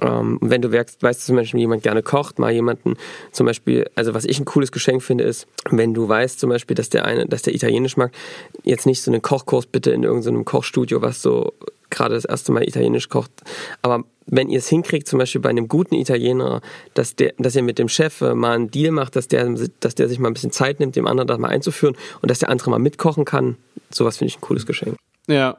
ähm, 0.00 0.38
wenn 0.40 0.62
du 0.62 0.68
merkst, 0.68 1.02
weißt 1.02 1.20
du 1.22 1.26
zum 1.26 1.36
Beispiel, 1.36 1.60
jemand 1.60 1.82
gerne 1.82 2.02
kocht, 2.02 2.38
mal 2.38 2.52
jemanden 2.52 2.94
zum 3.32 3.46
Beispiel, 3.46 3.88
also 3.94 4.14
was 4.14 4.24
ich 4.24 4.38
ein 4.38 4.44
cooles 4.44 4.72
Geschenk 4.72 5.02
finde, 5.02 5.24
ist, 5.24 5.46
wenn 5.70 5.92
du 5.94 6.08
weißt 6.08 6.38
zum 6.40 6.50
Beispiel, 6.50 6.74
dass 6.74 6.88
der 6.88 7.04
eine, 7.04 7.26
dass 7.26 7.42
der 7.42 7.54
Italienisch 7.54 7.96
mag, 7.96 8.12
jetzt 8.64 8.86
nicht 8.86 9.02
so 9.02 9.10
einen 9.10 9.22
Kochkurs 9.22 9.66
bitte 9.66 9.90
in 9.90 10.02
irgendeinem 10.02 10.44
Kochstudio, 10.44 11.02
was 11.02 11.20
so 11.22 11.52
gerade 11.90 12.14
das 12.14 12.24
erste 12.24 12.52
Mal 12.52 12.64
Italienisch 12.64 13.08
kocht, 13.08 13.30
aber 13.82 14.04
wenn 14.26 14.50
ihr 14.50 14.58
es 14.58 14.68
hinkriegt, 14.68 15.06
zum 15.06 15.18
Beispiel 15.18 15.40
bei 15.40 15.50
einem 15.50 15.68
guten 15.68 15.94
Italiener, 15.94 16.60
dass, 16.94 17.14
der, 17.14 17.32
dass 17.38 17.54
ihr 17.54 17.62
mit 17.62 17.78
dem 17.78 17.88
Chef 17.88 18.20
äh, 18.20 18.34
mal 18.34 18.56
einen 18.56 18.70
Deal 18.70 18.90
macht, 18.90 19.16
dass 19.16 19.28
der, 19.28 19.48
dass 19.80 19.94
der 19.94 20.08
sich 20.08 20.18
mal 20.18 20.28
ein 20.28 20.34
bisschen 20.34 20.50
Zeit 20.50 20.80
nimmt, 20.80 20.96
dem 20.96 21.06
anderen 21.06 21.28
das 21.28 21.38
mal 21.38 21.48
einzuführen 21.48 21.96
und 22.22 22.30
dass 22.30 22.40
der 22.40 22.50
andere 22.50 22.70
mal 22.70 22.78
mitkochen 22.78 23.24
kann, 23.24 23.56
sowas 23.90 24.16
finde 24.16 24.30
ich 24.30 24.38
ein 24.38 24.40
cooles 24.40 24.66
Geschenk. 24.66 24.96
Ja. 25.28 25.58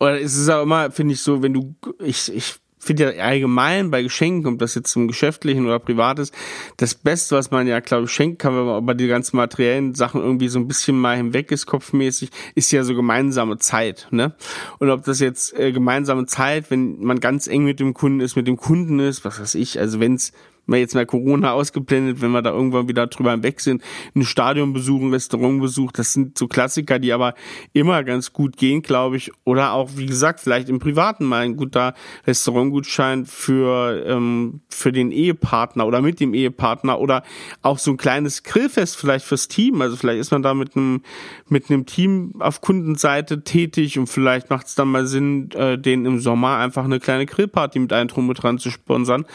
Oder 0.00 0.20
es 0.20 0.36
ist 0.36 0.48
auch 0.48 0.62
immer, 0.62 0.90
finde 0.90 1.14
ich 1.14 1.22
so, 1.22 1.42
wenn 1.42 1.54
du, 1.54 1.74
ich, 2.00 2.34
ich 2.34 2.56
finde 2.82 3.14
ja 3.14 3.24
allgemein 3.24 3.90
bei 3.90 4.02
Geschenken, 4.02 4.52
ob 4.52 4.58
das 4.58 4.74
jetzt 4.74 4.90
zum 4.90 5.06
geschäftlichen 5.06 5.64
oder 5.66 5.78
privat 5.78 6.18
ist, 6.18 6.34
das 6.78 6.94
Beste, 6.94 7.36
was 7.36 7.52
man 7.52 7.68
ja, 7.68 7.78
glaube 7.78 8.04
ich, 8.04 8.10
schenken 8.10 8.38
kann, 8.38 8.56
wenn 8.56 8.66
man 8.66 8.82
über 8.82 8.94
die 8.94 9.06
ganzen 9.06 9.36
materiellen 9.36 9.94
Sachen 9.94 10.20
irgendwie 10.20 10.48
so 10.48 10.58
ein 10.58 10.66
bisschen 10.66 10.98
mal 10.98 11.16
hinweg 11.16 11.52
ist, 11.52 11.66
kopfmäßig, 11.66 12.30
ist 12.56 12.72
ja 12.72 12.82
so 12.82 12.94
gemeinsame 12.94 13.58
Zeit, 13.58 14.08
ne? 14.10 14.34
Und 14.78 14.90
ob 14.90 15.04
das 15.04 15.20
jetzt 15.20 15.56
äh, 15.58 15.70
gemeinsame 15.70 16.26
Zeit, 16.26 16.70
wenn 16.70 17.00
man 17.00 17.20
ganz 17.20 17.46
eng 17.46 17.64
mit 17.64 17.78
dem 17.78 17.94
Kunden 17.94 18.20
ist, 18.20 18.34
mit 18.34 18.48
dem 18.48 18.56
Kunden 18.56 18.98
ist, 18.98 19.24
was 19.24 19.40
weiß 19.40 19.54
ich, 19.54 19.78
also 19.78 20.00
wenn's 20.00 20.32
mal 20.66 20.78
jetzt 20.78 20.94
mal 20.94 21.06
Corona 21.06 21.52
ausgeblendet, 21.52 22.20
wenn 22.20 22.30
wir 22.30 22.42
da 22.42 22.50
irgendwann 22.50 22.88
wieder 22.88 23.06
drüber 23.06 23.32
hinweg 23.32 23.60
sind, 23.60 23.82
ein 24.14 24.24
Stadion 24.24 24.72
besuchen, 24.72 25.10
Restaurant 25.10 25.60
besuchen, 25.60 25.92
das 25.94 26.12
sind 26.12 26.38
so 26.38 26.48
Klassiker, 26.48 26.98
die 26.98 27.12
aber 27.12 27.34
immer 27.72 28.04
ganz 28.04 28.32
gut 28.32 28.56
gehen, 28.56 28.82
glaube 28.82 29.16
ich. 29.16 29.32
Oder 29.44 29.72
auch, 29.72 29.90
wie 29.96 30.06
gesagt, 30.06 30.40
vielleicht 30.40 30.68
im 30.68 30.78
Privaten 30.78 31.24
mal 31.24 31.42
ein 31.42 31.56
guter 31.56 31.94
Restaurantgutschein 32.26 33.26
für, 33.26 34.04
ähm, 34.06 34.60
für 34.68 34.92
den 34.92 35.10
Ehepartner 35.10 35.86
oder 35.86 36.00
mit 36.00 36.20
dem 36.20 36.34
Ehepartner 36.34 37.00
oder 37.00 37.22
auch 37.62 37.78
so 37.78 37.90
ein 37.90 37.96
kleines 37.96 38.42
Grillfest 38.42 38.96
vielleicht 38.96 39.24
fürs 39.24 39.48
Team. 39.48 39.80
Also 39.82 39.96
vielleicht 39.96 40.20
ist 40.20 40.30
man 40.30 40.42
da 40.42 40.54
mit 40.54 40.76
einem, 40.76 41.02
mit 41.48 41.70
einem 41.70 41.86
Team 41.86 42.34
auf 42.38 42.60
Kundenseite 42.60 43.44
tätig 43.44 43.98
und 43.98 44.06
vielleicht 44.06 44.50
macht 44.50 44.66
es 44.66 44.74
dann 44.74 44.88
mal 44.88 45.06
Sinn, 45.06 45.50
äh, 45.52 45.78
den 45.78 46.06
im 46.06 46.20
Sommer 46.20 46.58
einfach 46.58 46.84
eine 46.84 47.00
kleine 47.00 47.26
Grillparty 47.26 47.78
mit 47.78 47.92
einem 47.92 48.08
Drum 48.08 48.28
und 48.28 48.34
dran 48.34 48.58
zu 48.58 48.70
sponsern. 48.70 49.26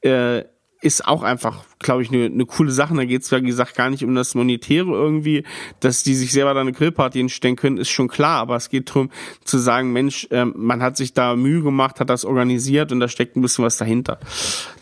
Äh, 0.00 0.44
ist 0.84 1.08
auch 1.08 1.22
einfach, 1.22 1.64
glaube 1.78 2.02
ich, 2.02 2.10
eine 2.10 2.28
ne 2.28 2.44
coole 2.44 2.70
Sache. 2.70 2.94
Da 2.94 3.04
geht 3.06 3.22
es, 3.22 3.32
wie 3.32 3.40
gesagt, 3.40 3.74
gar 3.74 3.88
nicht 3.88 4.04
um 4.04 4.14
das 4.14 4.34
Monetäre 4.34 4.90
irgendwie, 4.90 5.44
dass 5.80 6.02
die 6.02 6.14
sich 6.14 6.32
selber 6.32 6.52
da 6.52 6.60
eine 6.60 6.72
Grillparty 6.72 7.18
hinstellen 7.18 7.56
können, 7.56 7.78
ist 7.78 7.88
schon 7.88 8.08
klar. 8.08 8.38
Aber 8.38 8.56
es 8.56 8.68
geht 8.68 8.90
darum 8.90 9.10
zu 9.44 9.56
sagen, 9.56 9.92
Mensch, 9.92 10.28
ähm, 10.30 10.52
man 10.56 10.82
hat 10.82 10.98
sich 10.98 11.14
da 11.14 11.36
Mühe 11.36 11.62
gemacht, 11.62 12.00
hat 12.00 12.10
das 12.10 12.26
organisiert 12.26 12.92
und 12.92 13.00
da 13.00 13.08
steckt 13.08 13.34
ein 13.34 13.40
bisschen 13.40 13.64
was 13.64 13.78
dahinter. 13.78 14.20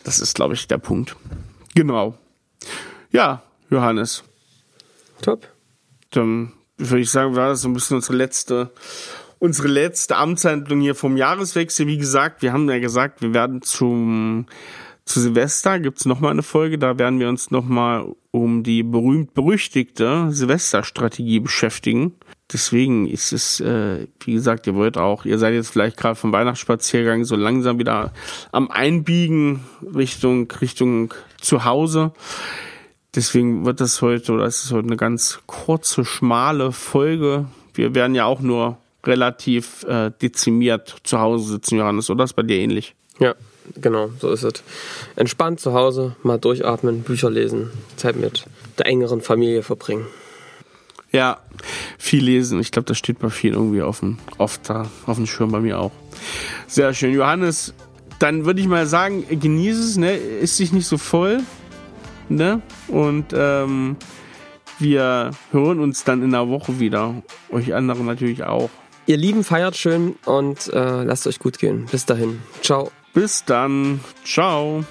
Das 0.02 0.18
ist, 0.18 0.34
glaube 0.34 0.54
ich, 0.54 0.66
der 0.66 0.78
Punkt. 0.78 1.14
Genau. 1.76 2.18
Ja, 3.12 3.42
Johannes, 3.70 4.24
Top. 5.22 5.46
dann 6.10 6.52
würde 6.78 7.02
ich 7.02 7.10
sagen, 7.10 7.36
war 7.36 7.48
das 7.48 7.62
so 7.62 7.68
ein 7.68 7.74
bisschen 7.74 7.96
unsere 7.96 8.16
letzte 8.16 8.72
unsere 9.38 9.66
letzte 9.66 10.16
Amtshandlung 10.16 10.80
hier 10.80 10.94
vom 10.94 11.16
Jahreswechsel. 11.16 11.88
Wie 11.88 11.98
gesagt, 11.98 12.42
wir 12.42 12.52
haben 12.52 12.70
ja 12.70 12.78
gesagt, 12.78 13.22
wir 13.22 13.34
werden 13.34 13.60
zum 13.60 14.46
zu 15.04 15.20
Silvester 15.20 15.80
gibt's 15.80 16.04
noch 16.04 16.20
mal 16.20 16.30
eine 16.30 16.42
Folge, 16.42 16.78
da 16.78 16.98
werden 16.98 17.18
wir 17.18 17.28
uns 17.28 17.50
noch 17.50 17.64
mal 17.64 18.14
um 18.30 18.62
die 18.62 18.82
berühmt-berüchtigte 18.82 20.28
Silvesterstrategie 20.30 21.40
beschäftigen. 21.40 22.14
Deswegen 22.52 23.06
ist 23.06 23.32
es, 23.32 23.60
äh, 23.60 24.06
wie 24.20 24.34
gesagt, 24.34 24.66
ihr 24.66 24.74
wollt 24.74 24.98
auch, 24.98 25.24
ihr 25.24 25.38
seid 25.38 25.54
jetzt 25.54 25.70
vielleicht 25.70 25.96
gerade 25.96 26.16
vom 26.16 26.32
Weihnachtsspaziergang 26.32 27.24
so 27.24 27.34
langsam 27.34 27.78
wieder 27.78 28.12
am 28.52 28.70
Einbiegen 28.70 29.60
Richtung, 29.94 30.50
Richtung 30.60 31.14
zu 31.40 31.64
Hause. 31.64 32.12
Deswegen 33.14 33.64
wird 33.64 33.80
das 33.80 34.00
heute, 34.02 34.32
oder 34.32 34.46
ist 34.46 34.64
es 34.64 34.72
heute 34.72 34.86
eine 34.86 34.96
ganz 34.96 35.40
kurze, 35.46 36.04
schmale 36.04 36.72
Folge. 36.72 37.46
Wir 37.74 37.94
werden 37.94 38.14
ja 38.14 38.26
auch 38.26 38.40
nur 38.40 38.78
relativ 39.04 39.82
äh, 39.84 40.10
dezimiert 40.10 40.96
zu 41.02 41.18
Hause 41.20 41.52
sitzen, 41.52 41.78
Johannes, 41.78 42.08
oder 42.08 42.24
ist 42.24 42.34
bei 42.34 42.42
dir 42.42 42.58
ähnlich? 42.58 42.94
Ja, 43.18 43.34
genau, 43.80 44.10
so 44.18 44.30
ist 44.30 44.42
es. 44.42 44.62
Entspannt 45.16 45.60
zu 45.60 45.72
Hause, 45.72 46.16
mal 46.22 46.38
durchatmen, 46.38 47.02
Bücher 47.02 47.30
lesen, 47.30 47.70
Zeit 47.96 48.16
mit 48.16 48.44
der 48.78 48.86
engeren 48.86 49.20
Familie 49.20 49.62
verbringen. 49.62 50.06
Ja, 51.12 51.40
viel 51.98 52.24
lesen. 52.24 52.58
Ich 52.60 52.72
glaube, 52.72 52.86
das 52.86 52.96
steht 52.96 53.18
bei 53.18 53.28
vielen 53.28 53.54
irgendwie 53.54 53.82
auf 53.82 54.00
dem, 54.00 54.18
oft 54.38 54.68
da, 54.68 54.90
auf 55.06 55.16
dem 55.16 55.26
Schirm 55.26 55.52
bei 55.52 55.60
mir 55.60 55.78
auch. 55.78 55.92
Sehr 56.66 56.94
schön. 56.94 57.12
Johannes, 57.12 57.74
dann 58.18 58.46
würde 58.46 58.60
ich 58.60 58.66
mal 58.66 58.86
sagen, 58.86 59.24
genieße 59.28 59.80
es, 59.80 59.96
ne? 59.96 60.14
Ist 60.16 60.58
dich 60.58 60.72
nicht 60.72 60.86
so 60.86 60.96
voll, 60.96 61.40
ne? 62.30 62.62
Und 62.88 63.26
ähm, 63.34 63.96
wir 64.78 65.32
hören 65.50 65.80
uns 65.80 66.04
dann 66.04 66.22
in 66.22 66.34
einer 66.34 66.48
Woche 66.48 66.80
wieder. 66.80 67.22
Euch 67.50 67.74
anderen 67.74 68.06
natürlich 68.06 68.44
auch. 68.44 68.70
Ihr 69.06 69.16
Lieben, 69.16 69.44
feiert 69.44 69.76
schön 69.76 70.14
und 70.24 70.72
äh, 70.72 71.02
lasst 71.02 71.26
euch 71.26 71.40
gut 71.40 71.58
gehen. 71.58 71.86
Bis 71.90 72.06
dahin. 72.06 72.40
Ciao. 72.62 72.90
Bis 73.14 73.44
dann. 73.44 74.00
Ciao. 74.24 74.84